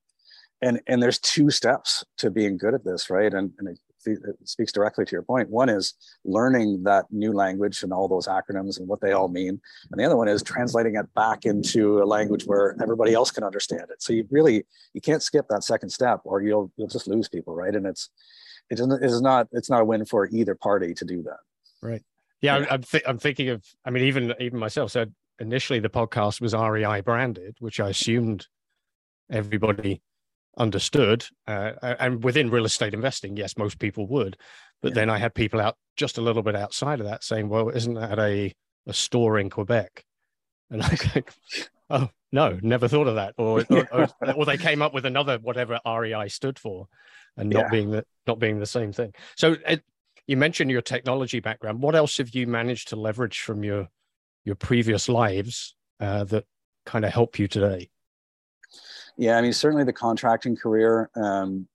and 0.62 0.80
and 0.86 1.02
there's 1.02 1.18
two 1.18 1.50
steps 1.50 2.04
to 2.18 2.30
being 2.30 2.58
good 2.58 2.74
at 2.74 2.84
this 2.84 3.10
right? 3.10 3.32
And, 3.32 3.52
and 3.58 3.68
it, 3.68 3.78
it, 4.06 4.36
speaks 4.44 4.72
directly 4.72 5.04
to 5.04 5.12
your 5.12 5.22
point. 5.22 5.50
One 5.50 5.68
is 5.68 5.94
learning 6.24 6.82
that 6.84 7.06
new 7.10 7.32
language 7.32 7.82
and 7.82 7.92
all 7.92 8.08
those 8.08 8.26
acronyms 8.26 8.78
and 8.78 8.88
what 8.88 9.00
they 9.00 9.12
all 9.12 9.28
mean. 9.28 9.60
And 9.90 10.00
the 10.00 10.04
other 10.04 10.16
one 10.16 10.28
is 10.28 10.42
translating 10.42 10.96
it 10.96 11.12
back 11.14 11.44
into 11.44 12.02
a 12.02 12.04
language 12.04 12.44
where 12.44 12.76
everybody 12.82 13.12
else 13.14 13.30
can 13.30 13.44
understand 13.44 13.84
it. 13.90 14.02
So 14.02 14.12
you 14.12 14.26
really 14.30 14.64
you 14.94 15.00
can't 15.00 15.22
skip 15.22 15.46
that 15.48 15.64
second 15.64 15.90
step 15.90 16.20
or 16.24 16.42
you'll 16.42 16.72
you'll 16.76 16.88
just 16.88 17.08
lose 17.08 17.28
people 17.28 17.54
right? 17.54 17.74
And 17.74 17.86
it's 17.86 18.10
it 18.70 18.76
doesn't 18.76 19.02
it's 19.02 19.20
not 19.20 19.48
it's 19.52 19.70
not 19.70 19.82
a 19.82 19.84
win 19.84 20.04
for 20.04 20.28
either 20.30 20.54
party 20.54 20.94
to 20.94 21.04
do 21.04 21.22
that. 21.22 21.38
Right. 21.82 22.02
Yeah, 22.40 22.58
yeah. 22.58 22.66
I'm, 22.70 22.82
th- 22.82 23.04
I'm 23.06 23.18
thinking 23.18 23.50
of 23.50 23.64
i 23.84 23.90
mean 23.90 24.04
even 24.04 24.34
even 24.40 24.58
myself. 24.58 24.92
So 24.92 25.06
initially 25.38 25.80
the 25.80 25.90
podcast 25.90 26.40
was 26.40 26.54
rei 26.54 27.00
branded 27.00 27.56
which 27.60 27.80
i 27.80 27.88
assumed 27.88 28.46
everybody 29.30 30.02
understood 30.58 31.24
uh, 31.46 31.72
and 31.82 32.24
within 32.24 32.50
real 32.50 32.64
estate 32.64 32.94
investing 32.94 33.36
yes 33.36 33.56
most 33.56 33.78
people 33.78 34.06
would 34.06 34.36
but 34.82 34.90
yeah. 34.90 34.94
then 34.94 35.10
i 35.10 35.16
had 35.16 35.34
people 35.34 35.60
out 35.60 35.76
just 35.96 36.18
a 36.18 36.20
little 36.20 36.42
bit 36.42 36.56
outside 36.56 37.00
of 37.00 37.06
that 37.06 37.22
saying 37.22 37.48
well 37.48 37.68
isn't 37.68 37.94
that 37.94 38.18
a, 38.18 38.52
a 38.86 38.92
store 38.92 39.38
in 39.38 39.48
quebec 39.48 40.04
and 40.70 40.82
i 40.82 40.96
go 41.14 41.22
oh 41.90 42.08
no 42.32 42.58
never 42.62 42.88
thought 42.88 43.06
of 43.06 43.14
that 43.14 43.34
or, 43.38 43.64
yeah. 43.70 43.84
or, 43.92 44.08
or, 44.20 44.32
or, 44.34 44.44
they 44.44 44.56
came 44.56 44.82
up 44.82 44.92
with 44.92 45.06
another 45.06 45.38
whatever 45.38 45.78
rei 45.86 46.28
stood 46.28 46.58
for 46.58 46.86
and 47.36 47.48
not 47.50 47.64
yeah. 47.64 47.70
being 47.70 47.90
the 47.90 48.04
not 48.26 48.38
being 48.38 48.58
the 48.58 48.66
same 48.66 48.92
thing 48.92 49.12
so 49.36 49.56
it, 49.66 49.82
you 50.30 50.36
mentioned 50.36 50.70
your 50.70 50.80
technology 50.80 51.40
background. 51.40 51.82
What 51.82 51.96
else 51.96 52.18
have 52.18 52.30
you 52.36 52.46
managed 52.46 52.88
to 52.90 52.96
leverage 52.96 53.40
from 53.40 53.64
your 53.64 53.88
your 54.44 54.54
previous 54.54 55.08
lives 55.08 55.74
uh, 55.98 56.22
that 56.22 56.44
kind 56.86 57.04
of 57.04 57.12
help 57.12 57.40
you 57.40 57.48
today? 57.48 57.90
Yeah, 59.16 59.36
I 59.36 59.42
mean, 59.42 59.52
certainly 59.52 59.84
the 59.84 59.92
contracting 59.92 60.56
career. 60.56 61.10
Um, 61.14 61.68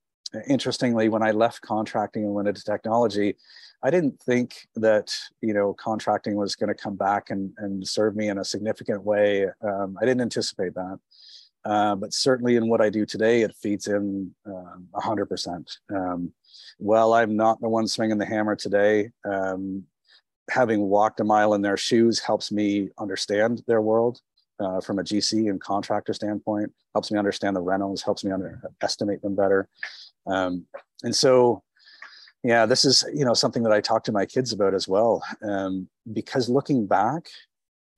interestingly, 0.48 1.10
when 1.10 1.24
I 1.24 1.32
left 1.32 1.62
contracting 1.62 2.24
and 2.24 2.34
went 2.34 2.48
into 2.48 2.64
technology, 2.64 3.36
I 3.84 3.90
didn't 3.92 4.20
think 4.22 4.68
that 4.76 5.16
you 5.42 5.54
know 5.54 5.74
contracting 5.74 6.36
was 6.36 6.56
going 6.56 6.70
to 6.70 6.82
come 6.82 6.96
back 6.96 7.30
and, 7.30 7.54
and 7.58 7.88
serve 7.88 8.16
me 8.16 8.30
in 8.30 8.40
a 8.40 8.46
significant 8.46 9.04
way. 9.04 9.48
Um, 9.62 9.98
I 10.02 10.06
didn't 10.06 10.22
anticipate 10.22 10.74
that, 10.74 11.00
uh, 11.66 11.96
but 11.96 12.14
certainly 12.14 12.56
in 12.56 12.68
what 12.68 12.82
I 12.82 12.90
do 12.90 13.06
today, 13.06 13.42
it 13.42 13.56
feeds 13.56 13.88
in 13.88 14.34
um, 14.46 14.88
a 14.94 15.02
hundred 15.02 15.28
percent. 15.28 15.80
Um, 15.94 16.32
well, 16.80 17.14
I'm 17.14 17.36
not 17.36 17.62
the 17.62 17.70
one 17.70 17.88
swinging 17.88 18.18
the 18.18 18.26
hammer 18.26 18.56
today. 18.56 19.12
Um, 19.24 19.84
having 20.50 20.82
walked 20.82 21.20
a 21.20 21.24
mile 21.24 21.54
in 21.54 21.62
their 21.62 21.78
shoes 21.78 22.20
helps 22.20 22.52
me 22.52 22.90
understand 23.00 23.64
their 23.68 23.82
world 23.82 24.20
uh, 24.60 24.82
from 24.82 25.00
a 25.00 25.04
GC 25.04 25.50
and 25.50 25.62
contractor 25.62 26.14
standpoint. 26.14 26.72
Helps 26.94 27.12
me 27.12 27.20
understand 27.20 27.56
the 27.56 27.62
rentals. 27.62 28.02
Helps 28.02 28.24
me 28.24 28.32
under, 28.32 28.62
estimate 28.82 29.22
them 29.22 29.36
better. 29.36 29.68
Um, 30.28 30.66
and 31.04 31.16
so 31.16 31.64
yeah 32.46 32.66
this 32.66 32.86
is 32.86 33.04
you 33.14 33.26
know 33.26 33.34
something 33.34 33.64
that 33.64 33.74
i 33.74 33.82
talk 33.82 34.04
to 34.04 34.12
my 34.12 34.26
kids 34.26 34.54
about 34.54 34.74
as 34.74 34.88
well 34.88 35.22
um, 35.42 35.90
because 36.14 36.48
looking 36.48 36.86
back 36.86 37.28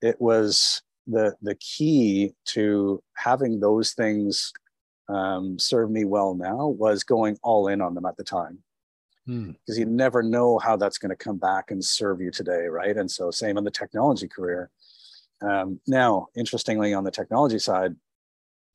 it 0.02 0.20
was 0.20 0.82
the 1.06 1.34
the 1.42 1.54
key 1.56 2.32
to 2.46 3.02
having 3.14 3.60
those 3.60 3.92
things 3.92 4.52
um, 5.08 5.58
serve 5.58 5.90
me 5.90 6.04
well 6.04 6.34
now 6.34 6.66
was 6.66 7.04
going 7.04 7.38
all 7.42 7.68
in 7.68 7.80
on 7.80 7.94
them 7.94 8.06
at 8.06 8.16
the 8.16 8.24
time 8.24 8.58
because 9.26 9.76
hmm. 9.76 9.80
you 9.80 9.84
never 9.84 10.22
know 10.22 10.58
how 10.58 10.74
that's 10.76 10.98
going 10.98 11.10
to 11.10 11.16
come 11.16 11.36
back 11.36 11.70
and 11.70 11.84
serve 11.84 12.20
you 12.20 12.30
today 12.30 12.66
right 12.66 12.96
and 12.96 13.10
so 13.10 13.30
same 13.30 13.58
in 13.58 13.64
the 13.64 13.70
technology 13.70 14.28
career 14.28 14.70
um, 15.42 15.80
now 15.86 16.26
interestingly 16.36 16.94
on 16.94 17.04
the 17.04 17.10
technology 17.10 17.58
side 17.58 17.94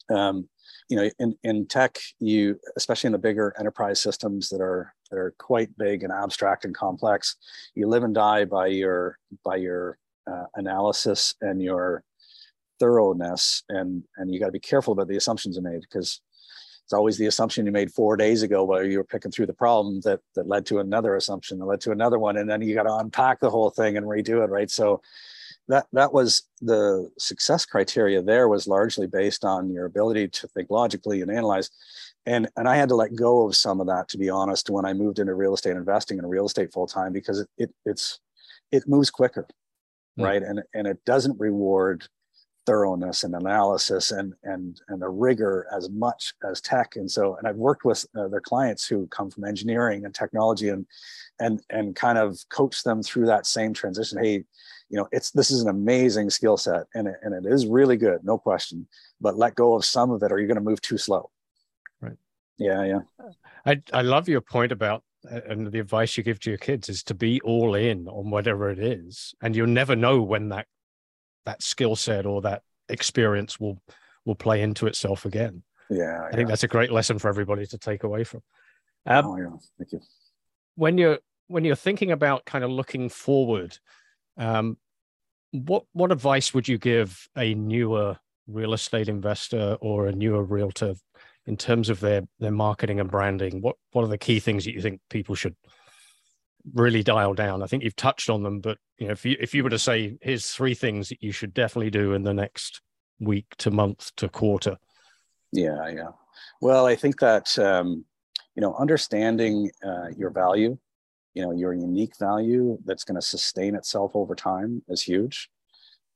um, 0.10 0.48
you 0.90 0.98
know 0.98 1.10
in, 1.20 1.36
in 1.44 1.66
tech 1.66 2.00
you 2.20 2.60
especially 2.78 3.08
in 3.08 3.14
the 3.14 3.18
bigger 3.18 3.54
enterprise 3.60 4.02
systems 4.02 4.50
that 4.50 4.62
are 4.62 4.94
that 5.10 5.18
are 5.18 5.34
quite 5.38 5.76
big 5.78 6.04
and 6.04 6.12
abstract 6.12 6.66
and 6.66 6.76
complex 6.76 7.36
you 7.76 7.88
live 7.88 8.04
and 8.04 8.16
die 8.16 8.46
by 8.46 8.68
your 8.68 9.18
by 9.44 9.56
your 9.56 9.98
uh, 10.28 10.46
analysis 10.56 11.36
and 11.42 11.62
your 11.62 12.04
thoroughness. 12.80 13.64
And 13.70 14.04
and 14.18 14.34
you 14.34 14.40
got 14.40 14.48
to 14.48 14.52
be 14.52 14.60
careful 14.60 14.94
about 14.94 15.08
the 15.08 15.18
assumptions 15.18 15.56
you 15.56 15.62
made 15.62 15.82
because 15.82 16.22
it's 16.84 16.94
always 16.94 17.18
the 17.18 17.28
assumption 17.28 17.66
you 17.66 17.72
made 17.72 17.92
four 17.92 18.18
days 18.18 18.44
ago 18.44 18.66
while 18.66 18.84
you 18.84 18.98
were 18.98 19.04
picking 19.06 19.32
through 19.32 19.46
the 19.46 19.54
problem 19.54 20.02
that 20.02 20.20
that 20.36 20.48
led 20.48 20.66
to 20.66 20.80
another 20.80 21.16
assumption 21.16 21.60
that 21.60 21.66
led 21.66 21.82
to 21.82 21.92
another 21.92 22.20
one 22.20 22.38
and 22.38 22.50
then 22.50 22.62
you 22.62 22.76
got 22.76 22.84
to 22.84 22.96
unpack 22.96 23.40
the 23.40 23.50
whole 23.50 23.70
thing 23.70 23.96
and 23.96 24.06
redo 24.06 24.44
it 24.44 24.50
right? 24.50 24.70
So 24.70 25.02
that 25.68 25.86
that 25.94 26.14
was 26.14 26.44
the 26.62 27.10
success 27.18 27.66
criteria 27.66 28.22
there 28.22 28.48
was 28.48 28.68
largely 28.68 29.08
based 29.08 29.46
on 29.46 29.72
your 29.72 29.86
ability 29.86 30.28
to 30.28 30.48
think 30.50 30.70
logically 30.70 31.22
and 31.22 31.32
analyze 31.32 31.70
and 32.26 32.50
and 32.58 32.68
i 32.68 32.76
had 32.76 32.90
to 32.90 32.96
let 32.96 33.16
go 33.16 33.46
of 33.46 33.56
some 33.56 33.80
of 33.80 33.88
that 33.88 34.08
to 34.10 34.18
be 34.18 34.30
honest 34.30 34.70
when 34.70 34.86
i 34.86 34.94
moved 34.94 35.20
into 35.20 35.34
real 35.34 35.54
estate 35.54 35.76
investing 35.76 36.18
in 36.18 36.26
real 36.26 36.46
estate 36.46 36.72
full 36.72 36.88
time 36.88 37.14
because 37.14 37.40
it, 37.40 37.50
it 37.58 37.74
it's 37.86 38.20
it 38.72 38.84
moves 38.88 39.10
quicker 39.10 39.48
mm. 40.20 40.26
right 40.26 40.44
and 40.44 40.62
and 40.74 40.88
it 40.88 41.04
doesn't 41.06 41.40
reward 41.40 42.06
thoroughness 42.66 43.24
and 43.24 43.36
analysis 43.36 44.12
and 44.12 44.34
and 44.44 44.82
and 44.88 45.02
the 45.02 45.10
rigor 45.10 45.68
as 45.76 45.90
much 45.90 46.34
as 46.50 46.62
tech. 46.62 46.96
And 46.96 47.10
so 47.10 47.36
and 47.36 47.48
i've 47.48 47.56
worked 47.56 47.86
with 47.86 48.06
uh, 48.18 48.28
their 48.28 48.42
clients 48.42 48.88
who 48.88 49.08
come 49.08 49.30
from 49.30 49.44
engineering 49.44 50.06
and 50.06 50.14
technology 50.14 50.70
and 50.70 50.86
and 51.40 51.62
and 51.70 51.96
kind 51.96 52.18
of 52.18 52.38
coach 52.50 52.84
them 52.84 53.04
through 53.04 53.26
that 53.28 53.46
same 53.46 53.74
transition. 53.74 54.24
Hey 54.24 54.44
you 54.90 54.98
know 54.98 55.08
it's 55.12 55.32
this 55.32 55.52
is 55.52 55.62
an 55.62 55.70
amazing 55.70 56.30
skill 56.30 56.58
set 56.58 56.86
and 56.94 57.08
it, 57.08 57.16
and 57.24 57.34
it 57.34 57.52
is 57.52 57.66
really 57.66 57.98
good 57.98 58.20
no 58.24 58.38
question 58.38 58.88
but 59.20 59.38
let 59.38 59.56
go 59.56 59.76
of 59.76 59.84
some 59.84 60.12
of 60.12 60.22
it 60.24 60.32
or 60.32 60.38
you're 60.38 60.48
going 60.48 60.56
to 60.56 60.62
move 60.62 60.82
too 60.82 60.98
slow. 60.98 61.30
Right. 62.02 62.18
Yeah 62.58 62.84
yeah. 62.84 63.00
I 63.66 63.82
i 63.92 64.02
love 64.02 64.30
your 64.30 64.42
point 64.42 64.72
about 64.72 65.04
uh, 65.30 65.40
and 65.48 65.72
the 65.72 65.80
advice 65.80 66.18
you 66.18 66.24
give 66.24 66.40
to 66.42 66.50
your 66.50 66.60
kids 66.60 66.90
is 66.90 67.04
to 67.04 67.14
be 67.14 67.42
all 67.42 67.76
in 67.76 68.08
on 68.08 68.30
whatever 68.30 68.70
it 68.70 68.80
is 68.80 69.34
and 69.42 69.56
you'll 69.56 69.68
never 69.68 69.96
know 69.96 70.22
when 70.22 70.50
that 70.50 70.68
that 71.46 71.62
skill 71.62 71.96
set 71.96 72.26
or 72.26 72.42
that 72.42 72.62
experience 72.90 73.60
will 73.60 73.82
will 74.26 74.36
play 74.36 74.62
into 74.62 74.88
itself 74.88 75.26
again. 75.26 75.64
Yeah 75.90 76.28
i 76.32 76.36
think 76.36 76.48
that's 76.48 76.64
a 76.64 76.68
great 76.68 76.92
lesson 76.92 77.20
for 77.20 77.28
everybody 77.28 77.66
to 77.68 77.78
take 77.78 78.04
away 78.04 78.24
from. 78.24 78.42
Um, 79.06 79.26
oh 79.26 79.38
yeah. 79.38 79.50
Thank 79.78 79.92
you. 79.92 80.02
when 80.76 80.98
you're 80.98 81.20
when 81.48 81.66
you're 81.66 81.76
thinking 81.76 82.12
about 82.12 82.46
kind 82.46 82.64
of 82.64 82.72
looking 82.72 83.10
forward 83.10 83.78
um, 84.38 84.78
what 85.54 85.86
what 85.94 86.12
advice 86.12 86.54
would 86.54 86.68
you 86.68 86.78
give 86.78 87.28
a 87.38 87.54
newer 87.54 88.18
real 88.48 88.74
estate 88.74 89.08
investor 89.08 89.78
or 89.82 90.08
a 90.08 90.12
newer 90.12 90.44
realtor 90.44 90.96
in 91.46 91.56
terms 91.56 91.90
of 91.90 92.00
their 92.00 92.24
their 92.40 92.52
marketing 92.52 93.00
and 93.00 93.10
branding? 93.10 93.62
What 93.62 93.76
what 93.92 94.04
are 94.04 94.08
the 94.08 94.18
key 94.18 94.40
things 94.40 94.66
that 94.66 94.74
you 94.74 94.82
think 94.82 95.00
people 95.10 95.36
should 95.36 95.56
really 96.74 97.04
dial 97.04 97.36
down? 97.36 97.62
I 97.62 97.68
think 97.68 97.84
you've 97.84 97.96
touched 97.96 98.30
on 98.30 98.42
them, 98.42 98.62
but 98.62 98.80
you 98.98 99.08
know, 99.08 99.12
if 99.12 99.26
you 99.26 99.36
if 99.40 99.54
you 99.54 99.64
were 99.64 99.70
to 99.70 99.80
say 99.80 100.18
here's 100.22 100.52
three 100.52 100.74
things 100.74 101.10
that 101.10 101.22
you 101.22 101.32
should 101.32 101.54
definitely 101.54 101.92
do 101.92 102.14
in 102.14 102.24
the 102.24 102.34
next 102.34 102.82
week 103.20 103.46
to 103.58 103.72
month 103.72 104.12
to 104.18 104.30
quarter. 104.30 104.78
Yeah, 105.52 105.88
yeah. 105.90 106.10
Well, 106.62 106.86
I 106.86 106.96
think 106.96 107.20
that 107.20 107.58
um, 107.60 108.06
you 108.56 108.62
know 108.62 108.76
understanding 108.76 109.72
uh, 109.86 110.08
your 110.16 110.30
value 110.30 110.78
you 111.34 111.44
know 111.44 111.52
your 111.52 111.74
unique 111.74 112.18
value 112.20 112.78
that's 112.86 113.04
going 113.04 113.20
to 113.20 113.26
sustain 113.26 113.76
itself 113.76 114.12
over 114.16 114.36
time 114.36 114.82
is 114.88 115.02
huge 115.02 115.50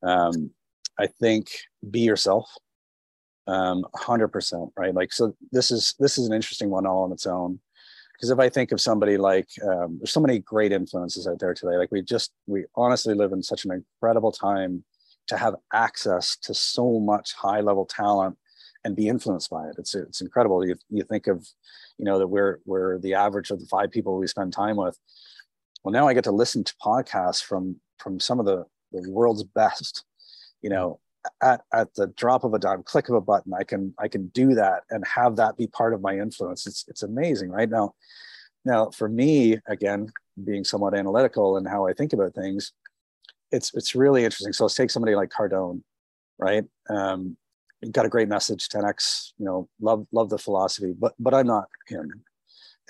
um, 0.04 0.52
i 1.00 1.08
think 1.08 1.48
be 1.90 2.02
yourself 2.02 2.50
um, 3.48 3.86
100% 3.96 4.72
right 4.78 4.94
like 4.94 5.14
so 5.14 5.34
this 5.52 5.72
is 5.72 5.96
this 6.00 6.18
is 6.18 6.28
an 6.28 6.34
interesting 6.34 6.70
one 6.70 6.86
all 6.86 7.04
on 7.04 7.12
its 7.12 7.26
own 7.26 7.60
because 8.18 8.30
if 8.30 8.40
i 8.40 8.50
think 8.50 8.72
of 8.72 8.82
somebody 8.82 9.18
like 9.18 9.50
um, 9.64 9.98
there's 10.00 10.12
so 10.12 10.20
many 10.20 10.40
great 10.40 10.72
influences 10.72 11.28
out 11.28 11.40
there 11.40 11.54
today. 11.54 11.78
Like 11.78 11.92
we 11.92 12.02
just 12.02 12.32
we 12.48 12.66
honestly 12.76 13.14
live 13.14 13.32
in 13.32 13.44
such 13.44 13.66
an 13.66 13.72
incredible 13.72 14.32
time 14.32 14.84
to 15.28 15.38
have 15.38 15.56
access 15.74 16.38
to 16.38 16.54
so 16.54 17.00
much 17.00 17.34
high 17.34 17.62
level 17.62 17.86
talent 17.86 18.38
and 18.84 18.96
be 18.96 19.08
influenced 19.08 19.50
by 19.50 19.68
it. 19.68 19.76
It's 19.78 19.94
it's 19.96 20.22
incredible. 20.22 20.66
You, 20.66 20.76
you 20.90 21.04
think 21.04 21.28
of 21.28 21.48
you 21.98 22.06
know 22.06 22.20
that 22.20 22.28
we're 22.28 22.60
we're 22.66 23.00
the 23.00 23.14
average 23.14 23.52
of 23.52 23.60
the 23.60 23.68
five 23.68 23.92
people 23.92 24.18
we 24.18 24.28
spend 24.28 24.54
time 24.54 24.78
with. 24.78 24.98
Well 25.84 25.94
now 25.94 26.08
i 26.08 26.14
get 26.14 26.24
to 26.26 26.32
listen 26.32 26.64
to 26.64 26.74
podcasts 26.84 27.44
from 27.44 27.80
from 28.00 28.20
some 28.20 28.40
of 28.40 28.46
the 28.46 28.66
the 28.92 29.10
world's 29.12 29.44
best 29.44 30.04
you 30.62 30.70
know 30.70 31.00
at, 31.42 31.62
at 31.74 31.94
the 31.96 32.08
drop 32.18 32.44
of 32.44 32.54
a 32.54 32.60
dime 32.60 32.84
click 32.84 33.10
of 33.10 33.16
a 33.16 33.22
button 33.22 33.54
i 33.54 33.64
can 33.64 33.94
i 34.00 34.08
can 34.08 34.28
do 34.28 34.54
that 34.54 34.84
and 34.90 35.06
have 35.06 35.36
that 35.36 35.58
be 35.58 35.68
part 35.68 35.94
of 35.94 36.02
my 36.02 36.18
influence. 36.18 36.68
It's 36.68 36.86
it's 36.88 37.04
amazing 37.04 37.50
right? 37.50 37.70
Now 37.70 37.94
now 38.66 38.90
for 38.92 39.08
me 39.08 39.58
again 39.68 40.12
being 40.44 40.64
somewhat 40.64 40.94
analytical 40.94 41.58
and 41.58 41.68
how 41.68 41.88
i 41.88 41.94
think 41.94 42.14
about 42.14 42.34
things 42.34 42.74
it's 43.52 43.74
it's 43.74 43.96
really 43.96 44.26
interesting. 44.26 44.54
So 44.54 44.66
let's 44.66 44.76
take 44.76 44.92
somebody 44.92 45.16
like 45.16 45.30
cardone 45.30 45.82
right? 46.40 46.66
Um, 46.90 47.38
got 47.92 48.06
a 48.06 48.10
great 48.10 48.28
message 48.28 48.68
10x 48.70 49.34
you 49.38 49.46
know 49.46 49.70
love 49.80 50.08
love 50.12 50.30
the 50.30 50.38
philosophy 50.38 50.94
but 50.98 51.14
but 51.20 51.34
i'm 51.34 51.48
not 51.48 51.68
him. 51.88 52.12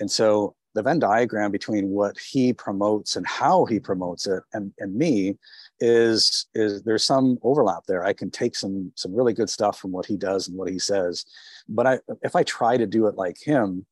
And 0.00 0.10
so 0.10 0.54
the 0.74 0.82
venn 0.82 0.98
diagram 0.98 1.50
between 1.50 1.90
what 1.90 2.16
he 2.18 2.52
promotes 2.52 3.16
and 3.16 3.26
how 3.26 3.64
he 3.64 3.80
promotes 3.80 4.26
it 4.26 4.42
and 4.52 4.72
and 4.78 4.94
me 4.94 5.36
is 5.80 6.46
is 6.54 6.82
there's 6.82 7.04
some 7.04 7.38
overlap 7.42 7.84
there 7.86 8.04
i 8.04 8.12
can 8.12 8.30
take 8.30 8.56
some 8.56 8.90
some 8.96 9.14
really 9.14 9.32
good 9.32 9.48
stuff 9.48 9.78
from 9.78 9.92
what 9.92 10.06
he 10.06 10.16
does 10.16 10.48
and 10.48 10.56
what 10.56 10.68
he 10.68 10.78
says 10.78 11.24
but 11.68 11.86
i 11.86 11.98
if 12.22 12.34
i 12.34 12.42
try 12.42 12.76
to 12.76 12.86
do 12.86 13.06
it 13.06 13.14
like 13.14 13.36
him 13.40 13.86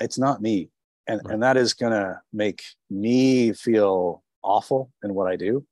it's 0.00 0.18
not 0.18 0.42
me 0.42 0.68
and 1.06 1.20
right. 1.24 1.34
and 1.34 1.42
that 1.42 1.56
is 1.56 1.72
going 1.72 1.92
to 1.92 2.18
make 2.32 2.62
me 2.90 3.52
feel 3.52 4.22
awful 4.42 4.90
in 5.02 5.14
what 5.14 5.26
i 5.26 5.36
do 5.36 5.64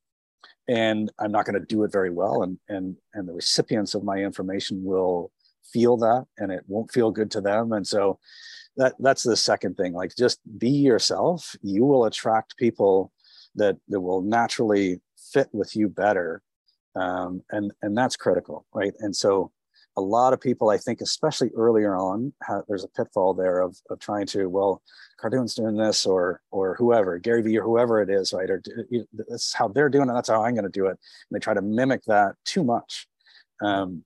and 0.69 1.11
I'm 1.19 1.33
not 1.33 1.47
going 1.47 1.59
to 1.59 1.67
do 1.67 1.83
it 1.85 1.93
very 1.93 2.11
well. 2.11 2.43
And 2.43 2.59
and 2.69 2.97
and 3.15 3.27
the 3.27 3.33
recipients 3.33 3.95
of 3.95 4.05
my 4.05 4.19
information 4.19 4.85
will 4.85 5.33
feel 5.73 5.97
that, 5.99 6.27
and 6.37 6.53
it 6.53 6.65
won't 6.69 6.93
feel 6.93 7.11
good 7.11 7.31
to 7.33 7.41
them. 7.41 7.73
And 7.73 7.87
so 7.87 8.19
that 8.77 8.95
that's 9.01 9.23
the 9.23 9.37
second 9.37 9.77
thing. 9.77 9.95
Like 9.95 10.15
just 10.17 10.41
be 10.59 10.71
yourself. 10.71 11.57
You 11.63 11.85
will 11.85 12.05
attract 12.05 12.59
people 12.59 13.13
that 13.55 13.77
that 13.89 14.01
will 14.01 14.21
naturally 14.21 15.01
fit 15.33 15.49
with 15.53 15.77
you 15.77 15.89
better, 15.89 16.43
um, 16.95 17.43
and 17.51 17.73
and 17.83 17.97
that's 17.97 18.17
critical, 18.17 18.67
right? 18.75 18.95
And 19.01 19.15
so 19.15 19.53
a 19.97 20.01
lot 20.01 20.33
of 20.33 20.41
people, 20.41 20.71
I 20.71 20.79
think, 20.79 21.01
especially 21.01 21.51
earlier 21.57 21.97
on, 21.97 22.33
there's 22.69 22.85
a 22.85 22.89
pitfall 22.89 23.35
there 23.35 23.61
of, 23.61 23.77
of 23.91 23.99
trying 23.99 24.27
to, 24.27 24.49
well, 24.49 24.81
Cardone's 25.21 25.57
doing 25.57 25.77
this 25.77 26.07
or 26.07 26.41
or 26.53 26.77
whoever, 26.77 27.19
Gary 27.19 27.43
Vee 27.43 27.59
or 27.59 27.65
whoever 27.65 28.01
it 28.01 28.09
is, 28.09 28.33
right? 28.33 28.49
Or 28.49 28.63
that's 29.29 29.53
how 29.53 29.67
they're 29.67 29.89
doing 29.89 30.09
it. 30.09 30.13
That's 30.13 30.29
how 30.29 30.45
I'm 30.45 30.55
going 30.55 30.65
to 30.65 30.71
do 30.71 30.87
it. 30.87 30.91
And 30.91 31.33
they 31.33 31.41
try 31.41 31.53
to 31.53 31.63
mimic 31.63 32.05
that 32.05 32.37
too 32.45 32.63
much. 32.63 33.09
Um, 33.61 34.05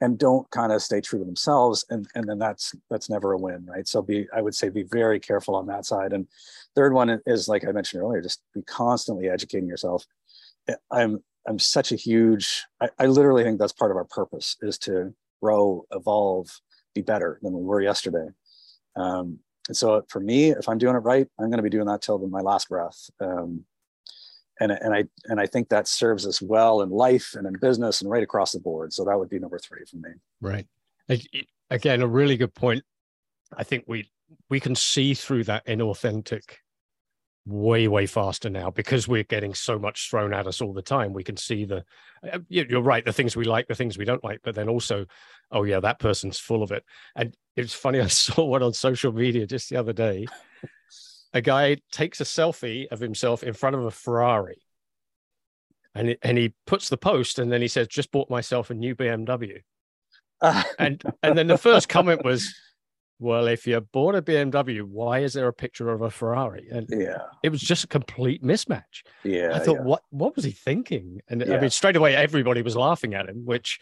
and 0.00 0.18
don't 0.18 0.50
kind 0.50 0.72
of 0.72 0.82
stay 0.82 1.00
true 1.00 1.20
to 1.20 1.24
themselves 1.24 1.84
and 1.90 2.08
and 2.14 2.28
then 2.28 2.38
that's 2.38 2.74
that's 2.90 3.08
never 3.08 3.32
a 3.32 3.38
win 3.38 3.64
right 3.66 3.86
so 3.86 4.02
be 4.02 4.26
i 4.34 4.42
would 4.42 4.54
say 4.54 4.68
be 4.68 4.82
very 4.82 5.20
careful 5.20 5.54
on 5.54 5.66
that 5.66 5.86
side 5.86 6.12
and 6.12 6.26
third 6.74 6.92
one 6.92 7.20
is 7.24 7.48
like 7.48 7.64
i 7.64 7.70
mentioned 7.70 8.02
earlier 8.02 8.20
just 8.20 8.42
be 8.52 8.62
constantly 8.62 9.28
educating 9.28 9.68
yourself 9.68 10.04
i'm 10.90 11.22
i'm 11.46 11.58
such 11.58 11.92
a 11.92 11.96
huge 11.96 12.64
i, 12.80 12.88
I 12.98 13.06
literally 13.06 13.44
think 13.44 13.58
that's 13.58 13.72
part 13.72 13.90
of 13.90 13.96
our 13.96 14.04
purpose 14.04 14.56
is 14.62 14.78
to 14.78 15.14
grow 15.42 15.84
evolve 15.90 16.60
be 16.94 17.02
better 17.02 17.38
than 17.42 17.52
we 17.52 17.62
were 17.62 17.80
yesterday 17.80 18.28
um, 18.96 19.38
and 19.68 19.76
so 19.76 20.02
for 20.08 20.20
me 20.20 20.50
if 20.50 20.68
i'm 20.68 20.78
doing 20.78 20.96
it 20.96 21.00
right 21.00 21.26
i'm 21.38 21.46
going 21.46 21.58
to 21.58 21.62
be 21.62 21.70
doing 21.70 21.86
that 21.86 22.02
till 22.02 22.18
my 22.28 22.40
last 22.40 22.68
breath 22.68 23.10
um, 23.20 23.64
and, 24.60 24.72
and 24.72 24.94
I 24.94 25.04
and 25.24 25.40
I 25.40 25.46
think 25.46 25.68
that 25.70 25.88
serves 25.88 26.26
us 26.26 26.40
well 26.40 26.82
in 26.82 26.90
life 26.90 27.34
and 27.34 27.46
in 27.46 27.54
business 27.54 28.00
and 28.00 28.10
right 28.10 28.22
across 28.22 28.52
the 28.52 28.60
board. 28.60 28.92
So 28.92 29.04
that 29.04 29.18
would 29.18 29.28
be 29.28 29.38
number 29.38 29.58
three 29.58 29.84
for 29.90 29.96
me. 29.96 30.10
Right. 30.40 30.66
Again, 31.70 32.02
a 32.02 32.06
really 32.06 32.36
good 32.36 32.54
point. 32.54 32.84
I 33.56 33.64
think 33.64 33.84
we 33.88 34.10
we 34.50 34.60
can 34.60 34.74
see 34.74 35.14
through 35.14 35.44
that 35.44 35.66
inauthentic 35.66 36.42
way 37.44 37.88
way 37.88 38.06
faster 38.06 38.48
now 38.48 38.70
because 38.70 39.08
we're 39.08 39.24
getting 39.24 39.52
so 39.52 39.76
much 39.76 40.08
thrown 40.08 40.32
at 40.32 40.46
us 40.46 40.60
all 40.60 40.72
the 40.72 40.80
time 40.80 41.12
we 41.12 41.24
can 41.24 41.36
see 41.36 41.64
the 41.64 41.84
uh, 42.32 42.38
you're 42.48 42.80
right 42.80 43.04
the 43.04 43.12
things 43.12 43.34
we 43.34 43.44
like 43.44 43.66
the 43.66 43.74
things 43.74 43.98
we 43.98 44.04
don't 44.04 44.22
like 44.22 44.38
but 44.44 44.54
then 44.54 44.68
also 44.68 45.04
oh 45.50 45.64
yeah 45.64 45.80
that 45.80 45.98
person's 45.98 46.38
full 46.38 46.62
of 46.62 46.70
it 46.70 46.84
and 47.16 47.36
it's 47.56 47.74
funny 47.74 48.00
i 48.00 48.06
saw 48.06 48.44
one 48.44 48.62
on 48.62 48.72
social 48.72 49.12
media 49.12 49.44
just 49.44 49.68
the 49.68 49.76
other 49.76 49.92
day 49.92 50.24
a 51.32 51.40
guy 51.40 51.76
takes 51.90 52.20
a 52.20 52.24
selfie 52.24 52.86
of 52.88 53.00
himself 53.00 53.42
in 53.42 53.54
front 53.54 53.76
of 53.76 53.84
a 53.84 53.90
Ferrari. 53.90 54.60
And, 55.94 56.10
it, 56.10 56.18
and 56.22 56.38
he 56.38 56.54
puts 56.66 56.88
the 56.88 56.96
post 56.96 57.38
and 57.38 57.50
then 57.50 57.60
he 57.60 57.68
says, 57.68 57.88
just 57.88 58.12
bought 58.12 58.30
myself 58.30 58.70
a 58.70 58.74
new 58.74 58.94
BMW. 58.94 59.60
and 60.78 61.02
and 61.22 61.38
then 61.38 61.46
the 61.46 61.58
first 61.58 61.88
comment 61.88 62.24
was, 62.24 62.54
well, 63.22 63.46
if 63.46 63.68
you 63.68 63.80
bought 63.80 64.16
a 64.16 64.22
BMW, 64.22 64.82
why 64.82 65.20
is 65.20 65.32
there 65.32 65.46
a 65.46 65.52
picture 65.52 65.90
of 65.90 66.02
a 66.02 66.10
Ferrari? 66.10 66.66
And 66.70 66.88
yeah, 66.90 67.18
it 67.44 67.50
was 67.50 67.60
just 67.60 67.84
a 67.84 67.86
complete 67.86 68.42
mismatch. 68.42 69.04
Yeah. 69.22 69.52
I 69.54 69.60
thought, 69.60 69.76
yeah. 69.76 69.82
what 69.82 70.02
what 70.10 70.34
was 70.34 70.44
he 70.44 70.50
thinking? 70.50 71.20
And 71.28 71.40
Yeah. 71.46 71.56
I 71.56 71.60
mean, 71.60 71.70
straight 71.70 71.94
away 71.94 72.16
everybody 72.16 72.62
was 72.62 72.76
laughing 72.76 73.14
at 73.14 73.28
him, 73.28 73.46
which 73.46 73.78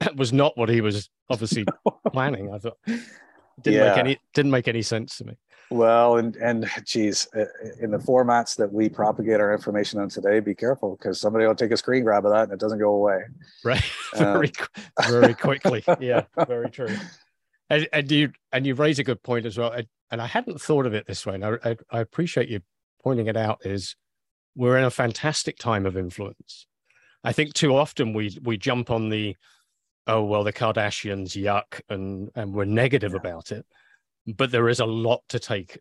was 0.16 0.32
not 0.32 0.58
what 0.58 0.68
he 0.68 0.80
was 0.80 1.08
obviously 1.28 1.64
planning. 2.12 2.52
I 2.52 2.58
thought 2.58 2.78
didn't 3.62 3.86
make 3.88 3.98
any 3.98 4.18
didn't 4.34 4.50
make 4.50 4.66
any 4.66 4.82
sense 4.82 5.16
to 5.18 5.24
me. 5.24 5.34
Well, 5.70 6.16
and 6.16 6.34
and 6.36 6.68
geez, 6.84 7.28
in 7.80 7.92
the 7.92 7.98
formats 7.98 8.56
that 8.56 8.72
we 8.72 8.88
propagate 8.88 9.38
our 9.38 9.54
information 9.54 10.00
on 10.00 10.08
today, 10.08 10.40
be 10.40 10.54
careful 10.54 10.96
because 10.96 11.20
somebody 11.20 11.46
will 11.46 11.54
take 11.54 11.70
a 11.70 11.76
screen 11.76 12.02
grab 12.02 12.26
of 12.26 12.32
that 12.32 12.44
and 12.44 12.52
it 12.52 12.58
doesn't 12.58 12.80
go 12.80 12.90
away. 12.90 13.20
right 13.64 13.84
Uh, 14.14 14.18
very 14.32 14.52
very 15.08 15.34
quickly 15.34 15.84
yeah 16.00 16.24
very 16.48 16.70
true 16.70 16.96
and, 17.70 17.88
and 17.92 18.10
you 18.10 18.32
and 18.52 18.66
you 18.66 18.74
raise 18.74 18.98
a 18.98 19.04
good 19.04 19.22
point 19.22 19.46
as 19.46 19.56
well 19.56 19.70
and, 19.70 19.86
and 20.10 20.20
i 20.20 20.26
hadn't 20.26 20.60
thought 20.60 20.86
of 20.86 20.92
it 20.94 21.06
this 21.06 21.24
way 21.24 21.34
and 21.36 21.44
I, 21.44 21.52
I, 21.64 21.76
I 21.90 22.00
appreciate 22.00 22.48
you 22.48 22.60
pointing 23.02 23.28
it 23.28 23.36
out 23.36 23.60
is 23.64 23.96
we're 24.56 24.76
in 24.76 24.84
a 24.84 24.90
fantastic 24.90 25.56
time 25.58 25.86
of 25.86 25.96
influence 25.96 26.66
i 27.24 27.32
think 27.32 27.54
too 27.54 27.74
often 27.76 28.12
we 28.12 28.36
we 28.42 28.56
jump 28.58 28.90
on 28.90 29.08
the 29.08 29.36
oh 30.06 30.22
well 30.24 30.44
the 30.44 30.52
kardashians 30.52 31.36
yuck 31.40 31.80
and 31.88 32.28
and 32.34 32.52
we're 32.52 32.64
negative 32.64 33.12
Yeah. 33.12 33.18
about 33.20 33.52
it 33.52 33.64
but 34.26 34.50
there 34.50 34.68
is 34.68 34.80
a 34.80 34.86
lot 34.86 35.22
to 35.28 35.38
take 35.38 35.78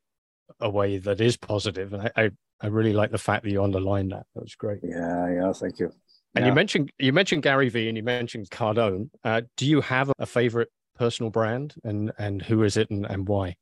away 0.60 0.98
that 1.00 1.20
is 1.22 1.38
positive 1.38 1.94
and 1.94 2.04
i 2.04 2.12
i, 2.26 2.30
I 2.62 2.68
really 2.68 2.94
like 2.94 3.12
the 3.12 3.18
fact 3.18 3.44
that 3.44 3.52
you 3.52 3.64
underlined 3.64 4.12
that 4.12 4.26
that 4.36 4.42
was 4.42 4.56
great 4.56 4.80
Yeah, 4.84 5.32
yeah. 5.34 5.54
Thank 5.54 5.80
you. 5.80 5.92
and 6.36 6.44
Yeah. 6.44 6.50
you 6.50 6.54
mentioned 6.54 6.92
you 7.00 7.14
mentioned 7.14 7.44
Gary 7.44 7.70
Vee 7.70 7.88
and 7.88 7.98
you 7.98 8.04
mentioned 8.04 8.50
Cardone. 8.50 9.10
Uh, 9.24 9.42
do 9.58 9.66
you 9.66 9.80
have 9.82 10.12
a 10.20 10.26
favorite 10.26 10.70
personal 11.00 11.32
brand 11.32 11.76
and 11.84 12.12
and 12.20 12.42
who 12.44 12.64
is 12.64 12.78
it 12.78 12.92
and, 12.92 13.06
and 13.06 13.28
why? 13.28 13.56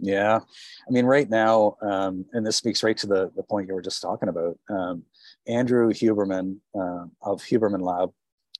Yeah, 0.00 0.40
I 0.40 0.90
mean, 0.90 1.06
right 1.06 1.30
now, 1.30 1.76
um, 1.80 2.26
and 2.32 2.44
this 2.44 2.56
speaks 2.56 2.82
right 2.82 2.96
to 2.98 3.06
the 3.06 3.30
the 3.36 3.44
point 3.44 3.68
you 3.68 3.74
were 3.74 3.82
just 3.82 4.02
talking 4.02 4.28
about. 4.28 4.58
Um, 4.68 5.04
Andrew 5.46 5.92
Huberman 5.92 6.56
uh, 6.74 7.06
of 7.22 7.40
Huberman 7.42 7.80
Lab 7.80 8.10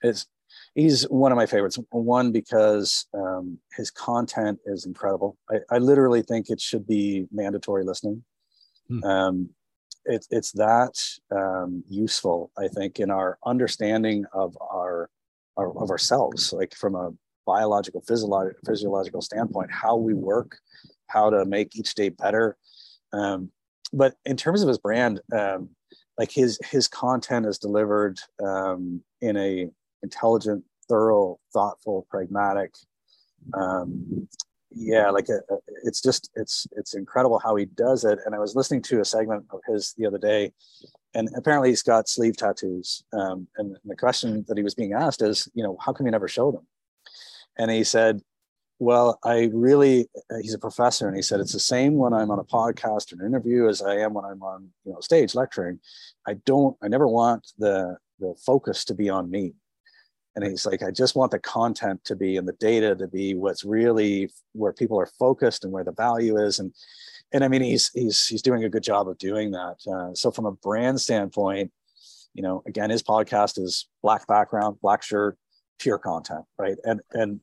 is 0.04 0.26
he's 0.74 1.02
one 1.10 1.32
of 1.32 1.36
my 1.36 1.46
favorites. 1.46 1.78
One 1.90 2.30
because 2.30 3.06
um, 3.12 3.58
his 3.76 3.90
content 3.90 4.60
is 4.66 4.86
incredible. 4.86 5.36
I, 5.50 5.56
I 5.70 5.78
literally 5.78 6.22
think 6.22 6.48
it 6.48 6.60
should 6.60 6.86
be 6.86 7.26
mandatory 7.32 7.84
listening. 7.84 8.22
Hmm. 8.88 9.04
Um, 9.04 9.50
it, 10.04 10.26
it's 10.30 10.52
that 10.52 10.94
um, 11.30 11.82
useful, 11.88 12.50
I 12.56 12.68
think, 12.68 13.00
in 13.00 13.10
our 13.10 13.38
understanding 13.44 14.24
of 14.32 14.56
our, 14.60 15.10
our 15.56 15.70
of 15.76 15.90
ourselves, 15.90 16.52
like 16.52 16.74
from 16.74 16.94
a 16.94 17.12
biological, 17.46 18.00
physiological, 18.02 18.60
physiological 18.66 19.22
standpoint, 19.22 19.70
how 19.70 19.96
we 19.96 20.14
work, 20.14 20.58
how 21.08 21.30
to 21.30 21.44
make 21.44 21.76
each 21.76 21.94
day 21.94 22.08
better. 22.08 22.56
Um, 23.12 23.50
but 23.92 24.14
in 24.24 24.36
terms 24.36 24.62
of 24.62 24.68
his 24.68 24.78
brand, 24.78 25.20
um, 25.36 25.70
like 26.18 26.30
his 26.30 26.58
his 26.70 26.88
content 26.88 27.46
is 27.46 27.58
delivered 27.58 28.18
um, 28.42 29.02
in 29.20 29.36
a 29.36 29.68
intelligent, 30.02 30.64
thorough, 30.88 31.38
thoughtful, 31.52 32.06
pragmatic. 32.10 32.74
Um, 33.54 34.28
yeah, 34.74 35.10
like 35.10 35.28
a, 35.28 35.38
a- 35.52 35.58
it's 35.84 36.00
just 36.00 36.30
it's 36.34 36.66
it's 36.76 36.94
incredible 36.94 37.38
how 37.38 37.56
he 37.56 37.66
does 37.66 38.04
it. 38.04 38.18
And 38.24 38.34
I 38.34 38.38
was 38.38 38.54
listening 38.56 38.82
to 38.82 39.00
a 39.00 39.04
segment 39.04 39.44
of 39.50 39.60
his 39.66 39.94
the 39.98 40.06
other 40.06 40.18
day, 40.18 40.52
and 41.14 41.28
apparently 41.36 41.70
he's 41.70 41.82
got 41.82 42.08
sleeve 42.08 42.36
tattoos. 42.36 43.04
Um, 43.12 43.46
and 43.56 43.76
the 43.84 43.96
question 43.96 44.44
that 44.48 44.56
he 44.56 44.62
was 44.62 44.74
being 44.74 44.92
asked 44.94 45.22
is, 45.22 45.48
you 45.54 45.62
know, 45.62 45.76
how 45.80 45.92
come 45.92 46.06
you 46.06 46.12
never 46.12 46.28
show 46.28 46.50
them? 46.52 46.66
And 47.58 47.70
he 47.70 47.84
said, 47.84 48.20
well, 48.78 49.18
I 49.24 49.48
really, 49.52 50.08
uh, 50.30 50.38
he's 50.42 50.54
a 50.54 50.58
professor, 50.58 51.06
and 51.06 51.14
he 51.14 51.22
said 51.22 51.38
it's 51.38 51.52
the 51.52 51.60
same 51.60 51.94
when 51.94 52.12
I'm 52.12 52.32
on 52.32 52.40
a 52.40 52.44
podcast 52.44 53.12
or 53.12 53.20
an 53.20 53.26
interview 53.26 53.68
as 53.68 53.80
I 53.80 53.98
am 53.98 54.12
when 54.12 54.24
I'm 54.24 54.42
on, 54.42 54.70
you 54.84 54.92
know, 54.92 55.00
stage 55.00 55.36
lecturing. 55.36 55.78
I 56.26 56.34
don't, 56.44 56.76
I 56.82 56.88
never 56.88 57.06
want 57.06 57.52
the 57.58 57.96
the 58.18 58.34
focus 58.44 58.84
to 58.86 58.94
be 58.94 59.08
on 59.08 59.30
me. 59.30 59.52
And 60.34 60.44
he's 60.44 60.64
like, 60.64 60.82
I 60.82 60.90
just 60.90 61.14
want 61.14 61.30
the 61.30 61.38
content 61.38 62.02
to 62.06 62.16
be 62.16 62.36
and 62.36 62.48
the 62.48 62.54
data 62.54 62.94
to 62.94 63.06
be 63.06 63.34
what's 63.34 63.64
really 63.64 64.30
where 64.52 64.72
people 64.72 64.98
are 64.98 65.10
focused 65.18 65.64
and 65.64 65.72
where 65.72 65.84
the 65.84 65.92
value 65.92 66.38
is. 66.38 66.58
And 66.58 66.72
and 67.32 67.44
I 67.44 67.48
mean, 67.48 67.62
he's 67.62 67.90
he's 67.94 68.26
he's 68.26 68.42
doing 68.42 68.64
a 68.64 68.68
good 68.68 68.82
job 68.82 69.08
of 69.08 69.18
doing 69.18 69.50
that. 69.50 69.76
Uh, 69.86 70.14
so 70.14 70.30
from 70.30 70.46
a 70.46 70.52
brand 70.52 71.00
standpoint, 71.00 71.70
you 72.34 72.42
know, 72.42 72.62
again, 72.66 72.90
his 72.90 73.02
podcast 73.02 73.58
is 73.58 73.88
black 74.02 74.26
background, 74.26 74.78
black 74.80 75.02
shirt, 75.02 75.36
pure 75.78 75.98
content, 75.98 76.44
right? 76.58 76.76
And 76.84 77.00
and 77.12 77.40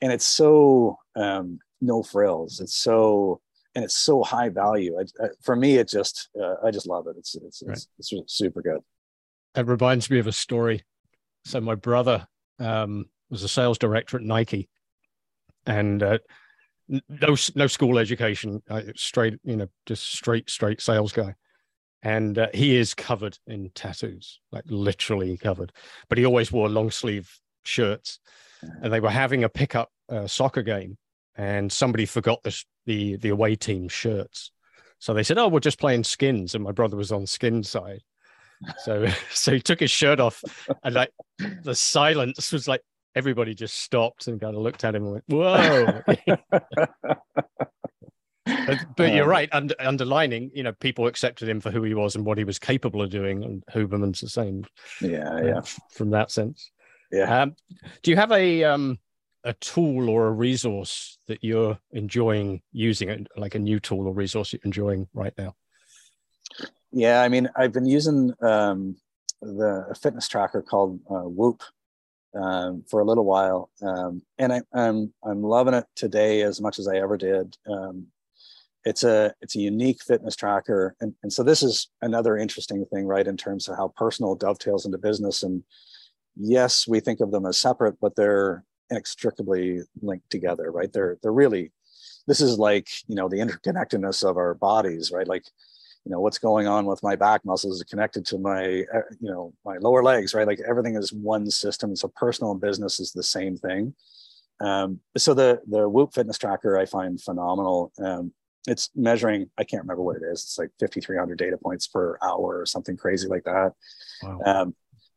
and 0.00 0.12
it's 0.12 0.26
so 0.26 0.98
um, 1.16 1.58
no 1.80 2.02
frills. 2.02 2.60
It's 2.60 2.74
so 2.74 3.40
and 3.74 3.84
it's 3.84 3.96
so 3.96 4.22
high 4.22 4.48
value. 4.48 4.98
I, 4.98 5.24
I, 5.24 5.28
for 5.42 5.56
me, 5.56 5.76
it 5.76 5.88
just 5.88 6.28
uh, 6.40 6.56
I 6.64 6.70
just 6.70 6.86
love 6.86 7.06
it. 7.06 7.16
It's 7.18 7.34
it's 7.34 7.62
it's, 7.62 7.88
it's 7.98 8.12
super 8.32 8.62
good. 8.62 8.80
It 9.54 9.66
reminds 9.66 10.10
me 10.10 10.18
of 10.18 10.26
a 10.26 10.32
story. 10.32 10.82
So 11.44 11.60
my 11.60 11.74
brother 11.74 12.26
um, 12.58 13.06
was 13.30 13.42
a 13.42 13.48
sales 13.48 13.78
director 13.78 14.16
at 14.16 14.22
Nike, 14.22 14.68
and 15.66 16.02
uh, 16.02 16.18
no 16.88 17.36
no 17.54 17.66
school 17.66 17.98
education, 17.98 18.62
uh, 18.70 18.82
straight 18.96 19.38
you 19.44 19.56
know 19.56 19.68
just 19.86 20.12
straight 20.14 20.48
straight 20.48 20.80
sales 20.80 21.12
guy, 21.12 21.34
and 22.02 22.38
uh, 22.38 22.48
he 22.54 22.76
is 22.76 22.94
covered 22.94 23.38
in 23.46 23.70
tattoos, 23.74 24.40
like 24.52 24.64
literally 24.66 25.36
covered. 25.36 25.72
But 26.08 26.18
he 26.18 26.26
always 26.26 26.52
wore 26.52 26.68
long 26.68 26.90
sleeve 26.90 27.30
shirts, 27.66 28.18
and 28.62 28.92
they 28.92 29.00
were 29.00 29.10
having 29.10 29.44
a 29.44 29.48
pickup 29.48 29.90
uh, 30.08 30.26
soccer 30.26 30.62
game, 30.62 30.96
and 31.36 31.70
somebody 31.72 32.06
forgot 32.06 32.42
the 32.42 32.62
the 32.86 33.16
the 33.16 33.30
away 33.30 33.56
team 33.56 33.88
shirts, 33.88 34.50
so 34.98 35.12
they 35.14 35.22
said, 35.22 35.38
"Oh, 35.38 35.48
we're 35.48 35.60
just 35.60 35.80
playing 35.80 36.04
skins," 36.04 36.54
and 36.54 36.62
my 36.64 36.72
brother 36.72 36.96
was 36.96 37.12
on 37.12 37.26
skin 37.26 37.62
side. 37.62 38.00
So, 38.78 39.06
so 39.30 39.52
he 39.52 39.60
took 39.60 39.80
his 39.80 39.90
shirt 39.90 40.20
off, 40.20 40.42
and 40.82 40.94
like 40.94 41.10
the 41.62 41.74
silence 41.74 42.52
was 42.52 42.68
like 42.68 42.80
everybody 43.16 43.54
just 43.54 43.78
stopped 43.80 44.26
and 44.26 44.40
kind 44.40 44.56
of 44.56 44.62
looked 44.62 44.84
at 44.84 44.94
him 44.94 45.04
and 45.04 45.12
went, 45.12 45.24
"Whoa!" 45.28 46.02
but, 48.46 48.86
but 48.96 49.12
you're 49.12 49.24
Um, 49.24 49.30
right. 49.30 49.48
Under, 49.52 49.74
underlining, 49.78 50.50
you 50.54 50.62
know, 50.62 50.72
people 50.72 51.06
accepted 51.06 51.48
him 51.48 51.60
for 51.60 51.70
who 51.70 51.82
he 51.82 51.94
was 51.94 52.14
and 52.14 52.24
what 52.26 52.38
he 52.38 52.44
was 52.44 52.58
capable 52.58 53.02
of 53.02 53.10
doing, 53.10 53.42
and 53.44 53.62
Huberman's 53.72 54.20
the 54.20 54.28
same. 54.28 54.64
Yeah, 55.00 55.40
yeah, 55.42 55.60
From 55.90 56.10
that 56.10 56.30
sense. 56.30 56.70
Yeah. 57.14 57.42
Um, 57.42 57.56
do 58.02 58.10
you 58.10 58.16
have 58.16 58.32
a 58.32 58.64
um 58.64 58.98
a 59.44 59.52
tool 59.54 60.08
or 60.08 60.26
a 60.26 60.32
resource 60.32 61.18
that 61.28 61.44
you're 61.44 61.78
enjoying 61.92 62.62
using, 62.72 63.26
like 63.36 63.54
a 63.54 63.58
new 63.58 63.78
tool 63.78 64.06
or 64.06 64.14
resource 64.14 64.52
you're 64.52 64.60
enjoying 64.64 65.06
right 65.14 65.34
now? 65.36 65.54
yeah. 66.92 67.22
I 67.22 67.28
mean, 67.28 67.48
I've 67.54 67.72
been 67.72 67.86
using 67.86 68.32
um, 68.40 68.96
the 69.42 69.94
fitness 70.00 70.28
tracker 70.28 70.62
called 70.62 71.00
uh, 71.10 71.28
Whoop 71.28 71.62
um, 72.34 72.84
for 72.88 73.00
a 73.00 73.04
little 73.04 73.24
while, 73.24 73.70
um, 73.82 74.22
and 74.38 74.52
I, 74.52 74.62
I'm 74.72 75.12
I'm 75.24 75.42
loving 75.42 75.74
it 75.74 75.84
today 75.94 76.42
as 76.42 76.60
much 76.60 76.78
as 76.78 76.88
I 76.88 76.96
ever 76.96 77.16
did. 77.16 77.56
Um, 77.70 78.06
it's 78.84 79.04
a 79.04 79.34
it's 79.40 79.56
a 79.56 79.60
unique 79.60 80.02
fitness 80.02 80.36
tracker, 80.36 80.96
and 81.00 81.14
and 81.22 81.32
so 81.32 81.42
this 81.42 81.62
is 81.62 81.88
another 82.02 82.36
interesting 82.36 82.84
thing, 82.86 83.06
right? 83.06 83.26
In 83.26 83.36
terms 83.36 83.68
of 83.68 83.76
how 83.76 83.92
personal 83.96 84.34
dovetails 84.34 84.86
into 84.86 84.98
business, 84.98 85.42
and 85.42 85.62
yes, 86.36 86.86
we 86.86 87.00
think 87.00 87.20
of 87.20 87.30
them 87.30 87.46
as 87.46 87.58
separate, 87.58 88.00
but 88.00 88.16
they're 88.16 88.64
inextricably 88.90 89.80
linked 90.02 90.30
together, 90.30 90.70
right? 90.70 90.92
They're 90.92 91.18
they're 91.22 91.32
really 91.32 91.72
this 92.26 92.40
is 92.40 92.58
like 92.58 92.88
you 93.06 93.14
know 93.14 93.28
the 93.28 93.36
interconnectedness 93.36 94.28
of 94.28 94.36
our 94.36 94.54
bodies, 94.54 95.10
right? 95.12 95.26
Like 95.26 95.44
you 96.04 96.12
know 96.12 96.20
what's 96.20 96.38
going 96.38 96.66
on 96.66 96.86
with 96.86 97.02
my 97.02 97.16
back 97.16 97.44
muscles 97.44 97.76
is 97.76 97.82
connected 97.84 98.26
to 98.26 98.38
my 98.38 98.84
uh, 98.94 99.02
you 99.20 99.30
know 99.30 99.52
my 99.64 99.76
lower 99.78 100.02
legs, 100.02 100.34
right? 100.34 100.46
Like 100.46 100.60
everything 100.66 100.96
is 100.96 101.12
one 101.12 101.50
system. 101.50 101.94
So 101.96 102.08
personal 102.16 102.52
and 102.52 102.60
business 102.60 103.00
is 103.00 103.12
the 103.12 103.22
same 103.22 103.56
thing. 103.56 103.94
Um, 104.60 105.00
so 105.16 105.34
the 105.34 105.60
the 105.66 105.88
Whoop 105.88 106.14
fitness 106.14 106.38
tracker 106.38 106.78
I 106.78 106.86
find 106.86 107.20
phenomenal. 107.20 107.92
Um, 108.02 108.32
it's 108.66 108.88
measuring 108.96 109.50
i 109.58 109.64
can't 109.64 109.82
remember 109.82 110.02
what 110.02 110.16
it 110.16 110.22
is 110.22 110.42
it's 110.42 110.58
like 110.58 110.70
5300 110.80 111.36
data 111.36 111.58
points 111.58 111.86
per 111.86 112.16
hour 112.22 112.60
or 112.60 112.64
something 112.64 112.96
crazy 112.96 113.28
like 113.28 113.44
that 113.44 113.74
wow. 114.22 114.40
um, 114.46 114.74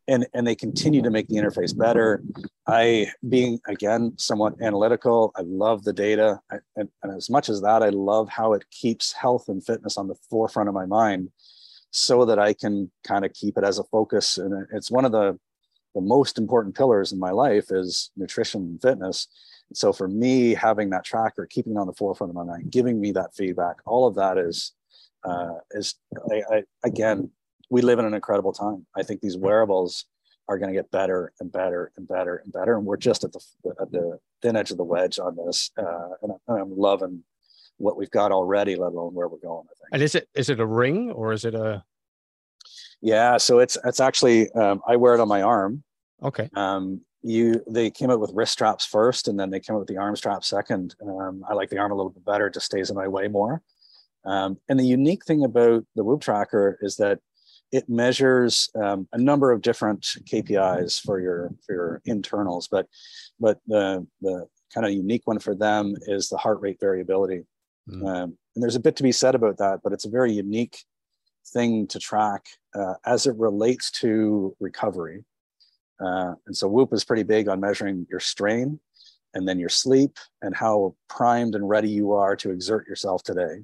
and 0.08 0.28
and 0.34 0.46
they 0.48 0.56
continue 0.56 1.02
to 1.02 1.10
make 1.10 1.28
the 1.28 1.36
interface 1.36 1.78
better. 1.78 2.24
I 2.68 3.12
being 3.28 3.60
again 3.68 4.14
somewhat 4.18 4.62
analytical 4.62 5.32
i 5.36 5.42
love 5.42 5.84
the 5.84 5.94
data. 5.94 6.40
I, 6.52 6.58
and, 6.76 6.90
and 7.04 7.16
as 7.16 7.30
much 7.30 7.50
as 7.50 7.62
that 7.62 7.84
i 7.84 7.90
love 7.90 8.30
how 8.30 8.54
it 8.54 8.66
keeps 8.72 9.14
health 9.14 9.50
and 9.50 9.66
fitness 9.66 9.98
on 9.98 10.08
the 10.08 10.16
forefront 10.30 10.70
of 10.70 10.76
my 10.76 10.86
mind 10.86 11.30
so 11.92 12.26
that 12.26 12.40
i 12.40 12.54
can 12.54 12.92
kind 13.06 13.26
of 13.26 13.34
keep 13.34 13.58
it 13.58 13.64
as 13.64 13.80
a 13.80 13.84
focus. 13.86 14.38
And 14.38 14.68
it's 14.74 14.92
one 14.92 15.06
of 15.06 15.12
the 15.12 15.40
the 15.96 16.02
most 16.02 16.38
important 16.38 16.76
pillars 16.76 17.12
in 17.12 17.20
my 17.20 17.32
life 17.32 17.72
is 17.72 18.12
nutrition 18.16 18.62
and 18.62 18.82
fitness. 18.82 19.28
So 19.74 19.92
for 19.92 20.08
me, 20.08 20.54
having 20.54 20.92
that 20.92 21.04
tracker, 21.04 21.48
keeping 21.50 21.74
it 21.74 21.80
on 21.80 21.88
the 21.88 21.94
forefront 21.94 22.30
of 22.30 22.36
my 22.36 22.44
mind, 22.44 22.72
giving 22.72 23.02
me 23.02 23.12
that 23.14 23.34
feedback, 23.36 23.78
all 23.86 24.06
of 24.08 24.14
that 24.16 24.38
is 24.38 24.74
uh, 25.28 25.56
is 25.72 25.96
I, 26.32 26.42
I, 26.56 26.64
again, 26.84 27.32
we 27.70 27.82
live 27.82 28.00
in 28.00 28.06
an 28.06 28.14
incredible 28.14 28.54
time. 28.54 28.86
I 28.96 29.04
think 29.04 29.22
these 29.22 29.38
wearables 29.38 30.06
are 30.50 30.58
going 30.58 30.70
to 30.70 30.74
get 30.74 30.90
better 30.92 31.34
and 31.40 31.52
better 31.52 31.92
and 31.98 32.08
better 32.08 32.38
and 32.44 32.54
better, 32.54 32.78
and 32.78 32.86
we're 32.86 32.98
just 32.98 33.24
at 33.24 33.34
the 33.34 33.42
at 33.82 33.92
the 33.92 34.20
thin 34.42 34.56
edge 34.56 34.72
of 34.72 34.78
the 34.78 34.84
wedge 34.84 35.20
on 35.20 35.36
this. 35.36 35.72
Uh, 35.78 36.10
and 36.22 36.32
I'm 36.48 36.78
loving 36.78 37.24
what 37.78 37.98
we've 37.98 38.12
got 38.12 38.32
already, 38.32 38.76
let 38.76 38.94
alone 38.94 39.14
where 39.14 39.28
we're 39.28 39.38
going. 39.40 39.66
I 39.66 39.74
think. 39.74 39.90
And 39.94 40.02
is 40.04 40.16
it 40.16 40.30
is 40.36 40.50
it 40.50 40.60
a 40.60 40.66
ring 40.66 41.12
or 41.12 41.34
is 41.34 41.46
it 41.46 41.56
a? 41.56 41.84
Yeah, 43.02 43.38
so 43.38 43.60
it's 43.60 43.78
it's 43.84 44.00
actually 44.00 44.50
um, 44.52 44.82
I 44.88 44.96
wear 44.96 45.14
it 45.14 45.20
on 45.20 45.28
my 45.28 45.42
arm. 45.42 45.84
Okay. 46.24 46.50
Um, 46.56 47.02
you 47.24 47.62
they 47.68 47.90
came 47.90 48.10
out 48.10 48.20
with 48.20 48.32
wrist 48.34 48.54
straps 48.54 48.86
first 48.86 49.28
and 49.28 49.40
then 49.40 49.50
they 49.50 49.60
came 49.60 49.76
out 49.76 49.80
with 49.80 49.88
the 49.88 49.98
arm 49.98 50.16
strap 50.16 50.44
second 50.44 50.96
um, 51.02 51.44
i 51.50 51.54
like 51.54 51.70
the 51.70 51.78
arm 51.78 51.92
a 51.92 51.96
little 51.96 52.12
bit 52.12 52.24
better 52.24 52.48
it 52.48 52.54
just 52.54 52.68
stays 52.68 52.90
in 52.90 52.96
my 52.96 53.08
way 53.08 53.28
more 53.28 53.62
um, 54.26 54.58
and 54.70 54.80
the 54.80 54.86
unique 54.86 55.26
thing 55.26 55.44
about 55.44 55.84
the 55.96 56.04
whoop 56.04 56.22
tracker 56.22 56.78
is 56.82 56.96
that 56.98 57.20
it 57.72 57.90
measures 57.90 58.70
um, 58.82 59.08
a 59.14 59.18
number 59.18 59.52
of 59.52 59.62
different 59.62 60.02
kpis 60.02 61.02
for 61.02 61.20
your 61.20 61.52
for 61.66 61.74
your 61.74 62.02
internals 62.06 62.68
but 62.68 62.88
but 63.40 63.60
the 63.68 64.06
the 64.22 64.46
kind 64.74 64.86
of 64.86 64.92
unique 64.92 65.24
one 65.26 65.40
for 65.40 65.56
them 65.56 65.96
is 66.08 66.30
the 66.30 66.38
heart 66.38 66.60
rate 66.62 66.78
variability 66.80 67.44
mm. 67.90 68.24
and 68.24 68.38
there's 68.56 68.76
a 68.76 68.80
bit 68.80 68.96
to 68.96 69.04
be 69.04 69.12
said 69.12 69.36
about 69.36 69.58
that 69.58 69.80
but 69.84 69.94
it's 69.94 70.06
a 70.06 70.10
very 70.10 70.32
unique 70.32 70.84
thing 71.54 71.88
to 71.88 72.00
track 72.00 72.46
uh, 72.76 72.96
as 73.06 73.26
it 73.26 73.36
relates 73.38 73.90
to 73.92 74.56
recovery 74.60 75.24
uh, 76.00 76.34
and 76.46 76.56
so 76.56 76.68
Whoop 76.68 76.94
is 76.94 77.04
pretty 77.04 77.24
big 77.24 77.48
on 77.48 77.60
measuring 77.60 78.06
your 78.10 78.20
strain 78.20 78.80
and 79.34 79.48
then 79.48 79.60
your 79.60 79.70
sleep 79.70 80.18
and 80.42 80.56
how 80.56 80.96
primed 81.10 81.56
and 81.56 81.68
ready 81.68 81.90
you 81.90 82.14
are 82.14 82.36
to 82.38 82.52
exert 82.52 82.88
yourself 82.88 83.24
today. 83.24 83.64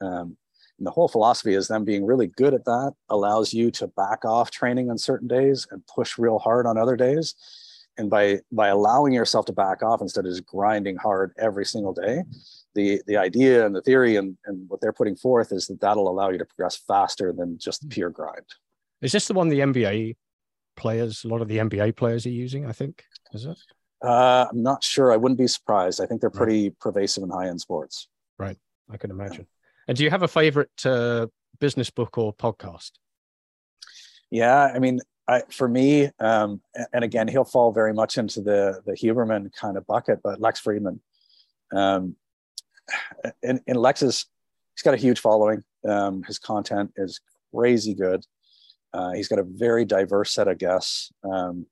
Um, 0.00 0.36
and 0.80 0.86
the 0.86 0.90
whole 0.90 1.08
philosophy 1.08 1.54
is 1.54 1.68
them 1.68 1.84
being 1.84 2.06
really 2.06 2.26
good 2.26 2.54
at 2.54 2.64
that 2.64 2.94
allows 3.10 3.52
you 3.52 3.70
to 3.72 3.86
back 3.86 4.24
off 4.24 4.50
training 4.50 4.90
on 4.90 4.96
certain 4.96 5.28
days 5.28 5.66
and 5.70 5.86
push 5.86 6.18
real 6.18 6.38
hard 6.38 6.66
on 6.66 6.78
other 6.78 6.96
days. 6.96 7.34
And 7.98 8.08
by 8.08 8.40
by 8.50 8.68
allowing 8.68 9.12
yourself 9.12 9.44
to 9.46 9.52
back 9.52 9.82
off 9.82 10.00
instead 10.00 10.24
of 10.24 10.32
just 10.32 10.46
grinding 10.46 10.96
hard 10.96 11.34
every 11.38 11.66
single 11.66 11.92
day, 11.92 12.22
the 12.74 13.02
the 13.06 13.18
idea 13.18 13.66
and 13.66 13.76
the 13.76 13.82
theory 13.82 14.16
and, 14.16 14.38
and 14.46 14.66
what 14.70 14.80
they're 14.80 14.92
putting 14.92 15.16
forth 15.16 15.52
is 15.52 15.66
that 15.66 15.82
that'll 15.82 16.08
allow 16.08 16.30
you 16.30 16.38
to 16.38 16.46
progress 16.46 16.76
faster 16.76 17.30
than 17.30 17.58
just 17.58 17.86
pure 17.90 18.08
grind. 18.08 18.46
Is 19.02 19.12
this 19.12 19.28
the 19.28 19.34
one 19.34 19.48
the 19.48 19.60
NBA 19.60 20.16
players, 20.76 21.24
a 21.24 21.28
lot 21.28 21.42
of 21.42 21.48
the 21.48 21.58
NBA 21.58 21.94
players 21.96 22.24
are 22.24 22.30
using, 22.30 22.64
I 22.64 22.72
think. 22.72 23.04
Is 23.34 23.44
it? 23.44 23.58
Uh, 24.02 24.46
I'm 24.50 24.62
not 24.62 24.82
sure. 24.82 25.12
I 25.12 25.16
wouldn't 25.16 25.38
be 25.38 25.46
surprised. 25.46 26.00
I 26.00 26.06
think 26.06 26.22
they're 26.22 26.30
pretty 26.30 26.70
right. 26.70 26.78
pervasive 26.78 27.22
in 27.22 27.28
high 27.28 27.48
end 27.48 27.60
sports. 27.60 28.08
Right. 28.38 28.56
I 28.90 28.96
can 28.96 29.10
imagine. 29.10 29.46
And 29.90 29.96
do 29.96 30.04
you 30.04 30.10
have 30.10 30.22
a 30.22 30.28
favorite 30.28 30.86
uh, 30.86 31.26
business 31.58 31.90
book 31.90 32.16
or 32.16 32.32
podcast? 32.32 32.92
Yeah. 34.30 34.70
I 34.72 34.78
mean, 34.78 35.00
I, 35.26 35.42
for 35.50 35.66
me, 35.66 36.10
um, 36.20 36.60
and 36.92 37.02
again, 37.02 37.26
he'll 37.26 37.42
fall 37.42 37.72
very 37.72 37.92
much 37.92 38.16
into 38.16 38.40
the 38.40 38.82
the 38.86 38.92
Huberman 38.92 39.52
kind 39.52 39.76
of 39.76 39.84
bucket, 39.88 40.20
but 40.22 40.40
Lex 40.40 40.60
Fridman, 40.60 41.00
Um, 41.74 42.14
and, 43.42 43.60
and 43.66 43.76
Lex 43.76 44.02
is, 44.02 44.26
he's 44.76 44.82
got 44.82 44.94
a 44.94 44.96
huge 44.96 45.18
following. 45.18 45.64
Um, 45.88 46.22
his 46.22 46.38
content 46.38 46.92
is 46.96 47.20
crazy 47.52 47.94
good. 47.94 48.24
Uh, 48.92 49.10
he's 49.10 49.26
got 49.26 49.40
a 49.40 49.44
very 49.44 49.84
diverse 49.84 50.32
set 50.32 50.46
of 50.46 50.58
guests. 50.58 51.10
Um, 51.24 51.66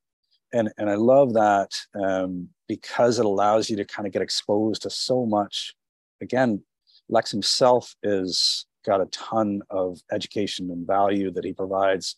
and, 0.52 0.72
and 0.76 0.90
I 0.90 0.94
love 0.94 1.34
that 1.34 1.70
um, 1.94 2.48
because 2.66 3.20
it 3.20 3.26
allows 3.26 3.70
you 3.70 3.76
to 3.76 3.84
kind 3.84 4.08
of 4.08 4.12
get 4.12 4.22
exposed 4.22 4.82
to 4.82 4.90
so 4.90 5.24
much. 5.24 5.76
Again, 6.20 6.64
Lex 7.08 7.30
himself 7.30 7.94
is 8.02 8.66
got 8.84 9.00
a 9.00 9.06
ton 9.06 9.62
of 9.70 10.00
education 10.12 10.70
and 10.70 10.86
value 10.86 11.30
that 11.32 11.44
he 11.44 11.52
provides. 11.52 12.16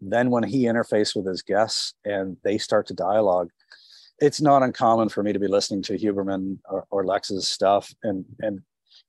Then 0.00 0.30
when 0.30 0.42
he 0.42 0.64
interfaces 0.64 1.16
with 1.16 1.26
his 1.26 1.42
guests 1.42 1.94
and 2.04 2.36
they 2.44 2.58
start 2.58 2.86
to 2.88 2.94
dialogue, 2.94 3.50
it's 4.18 4.40
not 4.40 4.62
uncommon 4.62 5.08
for 5.08 5.22
me 5.22 5.32
to 5.32 5.38
be 5.38 5.48
listening 5.48 5.82
to 5.82 5.98
Huberman 5.98 6.58
or, 6.70 6.86
or 6.90 7.04
Lex's 7.04 7.48
stuff 7.48 7.92
and 8.02 8.24
and 8.40 8.60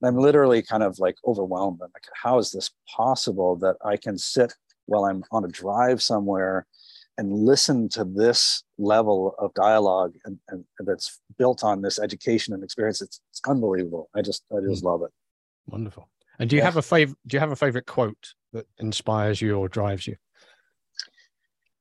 I'm 0.02 0.16
literally 0.16 0.62
kind 0.62 0.82
of 0.82 0.98
like 0.98 1.16
overwhelmed. 1.26 1.80
I'm 1.82 1.90
like, 1.92 2.04
how 2.14 2.38
is 2.38 2.52
this 2.52 2.70
possible 2.94 3.56
that 3.56 3.76
I 3.84 3.96
can 3.96 4.16
sit 4.16 4.54
while 4.86 5.04
I'm 5.04 5.24
on 5.32 5.44
a 5.44 5.48
drive 5.48 6.02
somewhere 6.02 6.66
and 7.16 7.32
listen 7.32 7.88
to 7.90 8.04
this 8.04 8.62
level 8.78 9.34
of 9.38 9.52
dialogue 9.54 10.14
and, 10.24 10.38
and, 10.48 10.64
that's 10.78 11.20
built 11.36 11.64
on 11.64 11.82
this 11.82 11.98
education 11.98 12.54
and 12.54 12.62
experience. 12.62 13.02
It's, 13.02 13.20
it's 13.30 13.40
unbelievable. 13.46 14.08
I 14.14 14.22
just, 14.22 14.44
I 14.52 14.60
just 14.60 14.84
mm. 14.84 14.86
love 14.86 15.02
it. 15.02 15.10
Wonderful. 15.68 16.08
And 16.38 16.48
do 16.48 16.56
you 16.56 16.60
yeah. 16.60 16.66
have 16.66 16.76
a 16.76 16.82
favorite, 16.82 17.18
do 17.26 17.36
you 17.36 17.40
have 17.40 17.50
a 17.50 17.56
favorite 17.56 17.86
quote 17.86 18.34
that 18.52 18.66
inspires 18.78 19.40
you 19.40 19.56
or 19.58 19.68
drives 19.68 20.06
you? 20.06 20.16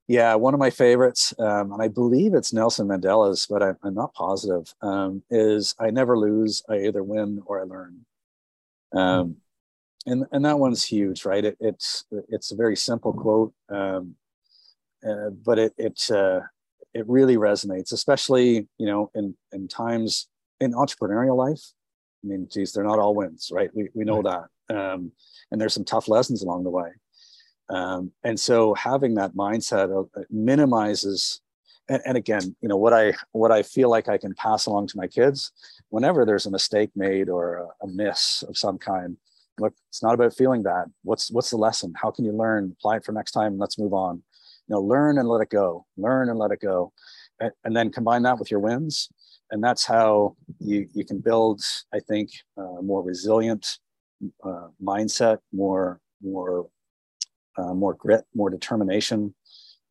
Yeah, 0.08 0.36
one 0.36 0.54
of 0.54 0.60
my 0.60 0.70
favorites, 0.70 1.34
um, 1.38 1.74
and 1.74 1.82
I 1.82 1.90
believe 1.90 2.34
it's 2.34 2.54
Nelson 2.54 2.88
Mandela's, 2.88 3.46
but 3.46 3.62
I, 3.62 3.74
am 3.86 3.94
not 3.94 4.14
positive, 4.14 4.74
um, 4.82 5.22
is 5.30 5.76
I 5.80 5.90
never 5.90 6.18
lose, 6.18 6.64
I 6.70 6.86
either 6.86 7.04
win 7.04 7.42
or 7.46 7.60
I 7.60 7.64
learn. 7.64 8.06
Um, 8.94 9.36
and 10.08 10.26
and 10.32 10.46
that 10.46 10.58
one's 10.58 10.84
huge, 10.84 11.26
right? 11.26 11.44
It, 11.44 11.58
it's 11.60 12.06
it's 12.30 12.52
a 12.52 12.56
very 12.56 12.76
simple 12.76 13.14
quote, 13.14 13.54
um, 13.70 14.16
uh, 15.08 15.30
but 15.46 15.60
it 15.60 15.74
it 15.78 16.10
uh, 16.10 16.40
it 16.94 17.08
really 17.08 17.36
resonates, 17.36 17.92
especially 17.92 18.68
you 18.78 18.88
know 18.88 19.12
in 19.14 19.36
in 19.52 19.68
times 19.68 20.30
in 20.60 20.74
entrepreneurial 20.74 21.36
life. 21.36 21.74
I 22.24 22.28
mean, 22.28 22.48
geez, 22.52 22.74
they're 22.74 22.84
not 22.84 23.00
all 23.00 23.16
wins, 23.16 23.52
right? 23.54 23.70
We 23.74 23.90
we 23.94 24.04
know 24.04 24.22
right. 24.22 24.44
that, 24.70 24.76
um, 24.76 25.12
and 25.52 25.60
there's 25.60 25.74
some 25.74 25.86
tough 25.86 26.08
lessons 26.08 26.44
along 26.44 26.64
the 26.64 26.70
way. 26.70 26.90
Um, 27.70 28.12
and 28.24 28.40
so 28.40 28.74
having 28.74 29.16
that 29.16 29.34
mindset 29.34 29.92
of, 29.98 30.10
uh, 30.16 30.24
minimizes 30.30 31.42
and, 31.90 32.02
and, 32.06 32.18
again 32.18 32.56
you 32.62 32.70
know 32.70 32.78
what 32.78 32.94
i 32.94 33.14
what 33.34 33.52
i 33.52 33.62
feel 33.62 33.90
like 33.90 34.08
i 34.08 34.18
can 34.18 34.34
pass 34.36 34.68
along 34.68 34.88
to 34.88 34.98
my 34.98 35.06
kids 35.06 35.52
whenever 35.90 36.26
there's 36.26 36.46
a 36.46 36.52
mistake 36.52 36.90
made 36.96 37.28
or 37.28 37.58
a, 37.58 37.86
a 37.86 37.88
miss 37.88 38.42
of 38.48 38.58
some 38.58 38.78
kind 38.78 39.18
look 39.60 39.74
it's 39.90 40.04
not 40.04 40.14
about 40.14 40.34
feeling 40.34 40.64
bad. 40.64 40.92
What's 41.04 41.32
what's 41.32 41.50
the 41.50 41.58
lesson? 41.58 41.94
How 41.96 42.12
can 42.12 42.26
you 42.26 42.32
learn? 42.32 42.76
Apply 42.80 42.98
it 42.98 43.06
for 43.06 43.12
next 43.12 43.32
time. 43.32 43.58
Let's 43.58 43.80
move 43.80 43.94
on. 43.94 44.22
You 44.68 44.76
know 44.76 44.82
learn 44.82 45.18
and 45.18 45.28
let 45.28 45.42
it 45.42 45.50
go. 45.50 45.86
Learn 45.98 46.30
and 46.30 46.38
let 46.38 46.52
it 46.52 46.62
go. 46.62 46.94
And, 47.40 47.52
and 47.64 47.76
then 47.76 47.92
combine 47.92 48.24
that 48.24 48.40
with 48.40 48.52
your 48.52 48.60
wins 48.60 49.10
and 49.52 49.64
that's 49.64 49.86
how 49.86 50.36
you 50.60 50.88
you 50.94 51.06
can 51.06 51.20
build 51.20 51.62
i 51.94 52.00
think 52.00 52.30
a 52.58 52.82
more 52.82 53.04
resilient 53.04 53.78
uh, 54.44 54.68
mindset 54.84 55.38
more 55.54 56.00
more 56.22 56.68
uh, 57.58 57.74
more 57.74 57.94
grit 57.94 58.26
more 58.36 58.50
determination 58.50 59.34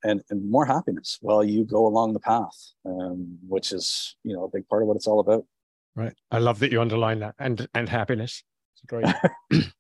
and, 0.05 0.23
and 0.31 0.49
more 0.51 0.67
happiness 0.67 1.19
while 1.21 1.43
you 1.43 1.65
go 1.65 1.87
along 1.87 2.13
the 2.13 2.21
path 2.21 2.73
um, 2.85 3.39
which 3.49 3.73
is 3.73 4.17
you 4.25 4.35
know 4.35 4.45
a 4.45 4.49
big 4.49 4.67
part 4.69 4.83
of 4.83 4.89
what 4.89 4.97
it's 4.97 5.07
all 5.07 5.21
about 5.21 5.45
right 5.95 6.15
i 6.31 6.39
love 6.39 6.59
that 6.59 6.73
you 6.73 6.81
underline 6.81 7.21
that 7.21 7.35
and 7.39 7.69
and 7.75 7.89
happiness 7.89 8.43
It's 8.77 8.85
great. 8.87 9.73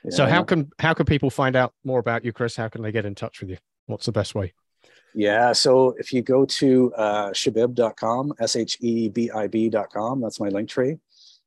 so 0.10 0.26
how 0.26 0.42
can 0.42 0.70
how 0.78 0.94
can 0.94 1.06
people 1.06 1.30
find 1.30 1.56
out 1.56 1.72
more 1.84 1.98
about 1.98 2.24
you, 2.24 2.32
Chris? 2.32 2.56
How 2.56 2.68
can 2.68 2.82
they 2.82 2.92
get 2.92 3.04
in 3.04 3.14
touch 3.14 3.40
with 3.40 3.50
you? 3.50 3.58
What's 3.86 4.06
the 4.06 4.12
best 4.12 4.34
way? 4.34 4.52
Yeah, 5.14 5.52
so 5.52 5.94
if 5.98 6.12
you 6.12 6.20
go 6.20 6.44
to 6.44 6.92
uh, 6.94 7.30
shebib.com, 7.30 8.34
S 8.38 8.56
H 8.56 8.76
E 8.80 9.08
B 9.08 9.30
I 9.30 9.46
B.com, 9.46 10.20
that's 10.20 10.40
my 10.40 10.48
link 10.48 10.68
tree. 10.68 10.98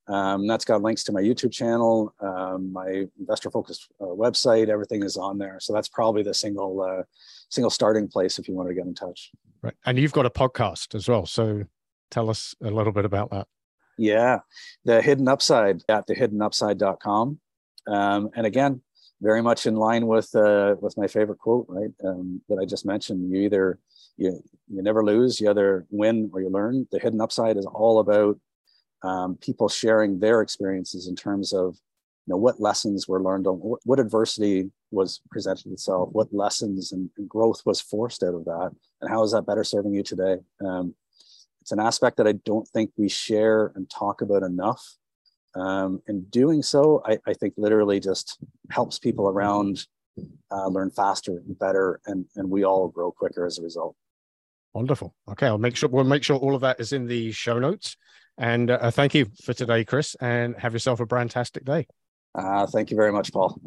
Um, 0.07 0.47
that's 0.47 0.65
got 0.65 0.81
links 0.81 1.03
to 1.03 1.11
my 1.11 1.21
YouTube 1.21 1.51
channel, 1.51 2.13
um, 2.19 2.73
my 2.73 3.05
investor 3.19 3.51
focused 3.51 3.87
uh, 4.01 4.05
website. 4.05 4.67
Everything 4.67 5.03
is 5.03 5.17
on 5.17 5.37
there. 5.37 5.59
So 5.59 5.71
that's 5.71 5.87
probably 5.87 6.23
the 6.23 6.33
single 6.33 6.81
uh, 6.81 7.03
single 7.49 7.69
starting 7.69 8.07
place 8.07 8.39
if 8.39 8.47
you 8.47 8.55
want 8.55 8.69
to 8.69 8.73
get 8.73 8.85
in 8.85 8.95
touch. 8.95 9.31
Right, 9.61 9.75
and 9.85 9.99
you've 9.99 10.13
got 10.13 10.25
a 10.25 10.31
podcast 10.31 10.95
as 10.95 11.07
well. 11.07 11.27
So 11.27 11.65
tell 12.09 12.29
us 12.31 12.55
a 12.63 12.71
little 12.71 12.91
bit 12.91 13.05
about 13.05 13.29
that. 13.29 13.47
Yeah, 13.99 14.39
the 14.83 14.99
hidden 15.01 15.27
upside 15.27 15.83
at 15.89 16.07
the 16.07 16.15
thehiddenupside.com. 16.15 17.39
Um, 17.87 18.29
and 18.35 18.47
again, 18.47 18.81
very 19.21 19.41
much 19.41 19.65
in 19.65 19.75
line 19.75 20.07
with 20.07 20.33
uh, 20.35 20.75
with 20.81 20.97
my 20.97 21.07
favorite 21.07 21.39
quote, 21.39 21.65
right? 21.67 21.91
Um, 22.03 22.41
that 22.49 22.59
I 22.61 22.65
just 22.65 22.85
mentioned. 22.85 23.29
You 23.31 23.41
either 23.41 23.79
you 24.17 24.41
you 24.67 24.81
never 24.81 25.03
lose, 25.03 25.39
you 25.39 25.49
either 25.49 25.85
win 25.89 26.29
or 26.33 26.41
you 26.41 26.49
learn. 26.49 26.87
The 26.91 26.99
hidden 26.99 27.21
upside 27.21 27.57
is 27.57 27.65
all 27.65 27.99
about 27.99 28.39
um, 29.03 29.37
people 29.37 29.69
sharing 29.69 30.19
their 30.19 30.41
experiences 30.41 31.07
in 31.07 31.15
terms 31.15 31.53
of 31.53 31.75
you 32.25 32.33
know 32.33 32.37
what 32.37 32.61
lessons 32.61 33.07
were 33.07 33.21
learned 33.21 33.47
on 33.47 33.55
what, 33.55 33.79
what 33.83 33.99
adversity 33.99 34.71
was 34.91 35.21
presented 35.29 35.71
itself, 35.71 36.09
what 36.11 36.33
lessons 36.33 36.91
and, 36.91 37.09
and, 37.17 37.29
growth 37.29 37.61
was 37.65 37.79
forced 37.79 38.23
out 38.23 38.33
of 38.33 38.45
that, 38.45 38.71
and 39.01 39.09
how 39.09 39.23
is 39.23 39.31
that 39.31 39.45
better 39.45 39.63
serving 39.63 39.93
you 39.93 40.03
today? 40.03 40.37
Um, 40.65 40.95
it's 41.61 41.71
an 41.71 41.79
aspect 41.79 42.17
that 42.17 42.27
I 42.27 42.33
don't 42.33 42.67
think 42.67 42.91
we 42.97 43.09
share 43.09 43.71
and 43.75 43.89
talk 43.89 44.21
about 44.21 44.43
enough. 44.43 44.97
Um, 45.55 46.01
and 46.07 46.29
doing 46.29 46.61
so, 46.61 47.01
I, 47.05 47.17
I, 47.25 47.33
think 47.33 47.55
literally 47.57 47.99
just 47.99 48.37
helps 48.69 48.99
people 48.99 49.27
around 49.27 49.87
uh, 50.51 50.67
learn 50.67 50.91
faster 50.91 51.31
and 51.31 51.57
better, 51.57 51.99
and, 52.05 52.25
and 52.35 52.49
we 52.49 52.63
all 52.63 52.87
grow 52.87 53.11
quicker 53.11 53.45
as 53.45 53.57
a 53.57 53.63
result. 53.63 53.95
Wonderful. 54.73 55.15
Okay, 55.29 55.47
I'll 55.47 55.57
make 55.57 55.75
sure 55.75 55.89
we'll 55.89 56.03
make 56.03 56.23
sure 56.23 56.37
all 56.37 56.53
of 56.53 56.61
that 56.61 56.79
is 56.79 56.93
in 56.93 57.07
the 57.07 57.31
show 57.31 57.57
notes. 57.57 57.97
And 58.37 58.69
uh, 58.69 58.91
thank 58.91 59.15
you 59.15 59.25
for 59.43 59.53
today, 59.53 59.83
Chris, 59.83 60.15
and 60.21 60.55
have 60.57 60.73
yourself 60.73 60.99
a 60.99 61.07
fantastic 61.07 61.65
day. 61.65 61.87
Uh, 62.35 62.67
thank 62.67 62.91
you 62.91 62.95
very 62.95 63.11
much, 63.11 63.33
Paul. 63.33 63.59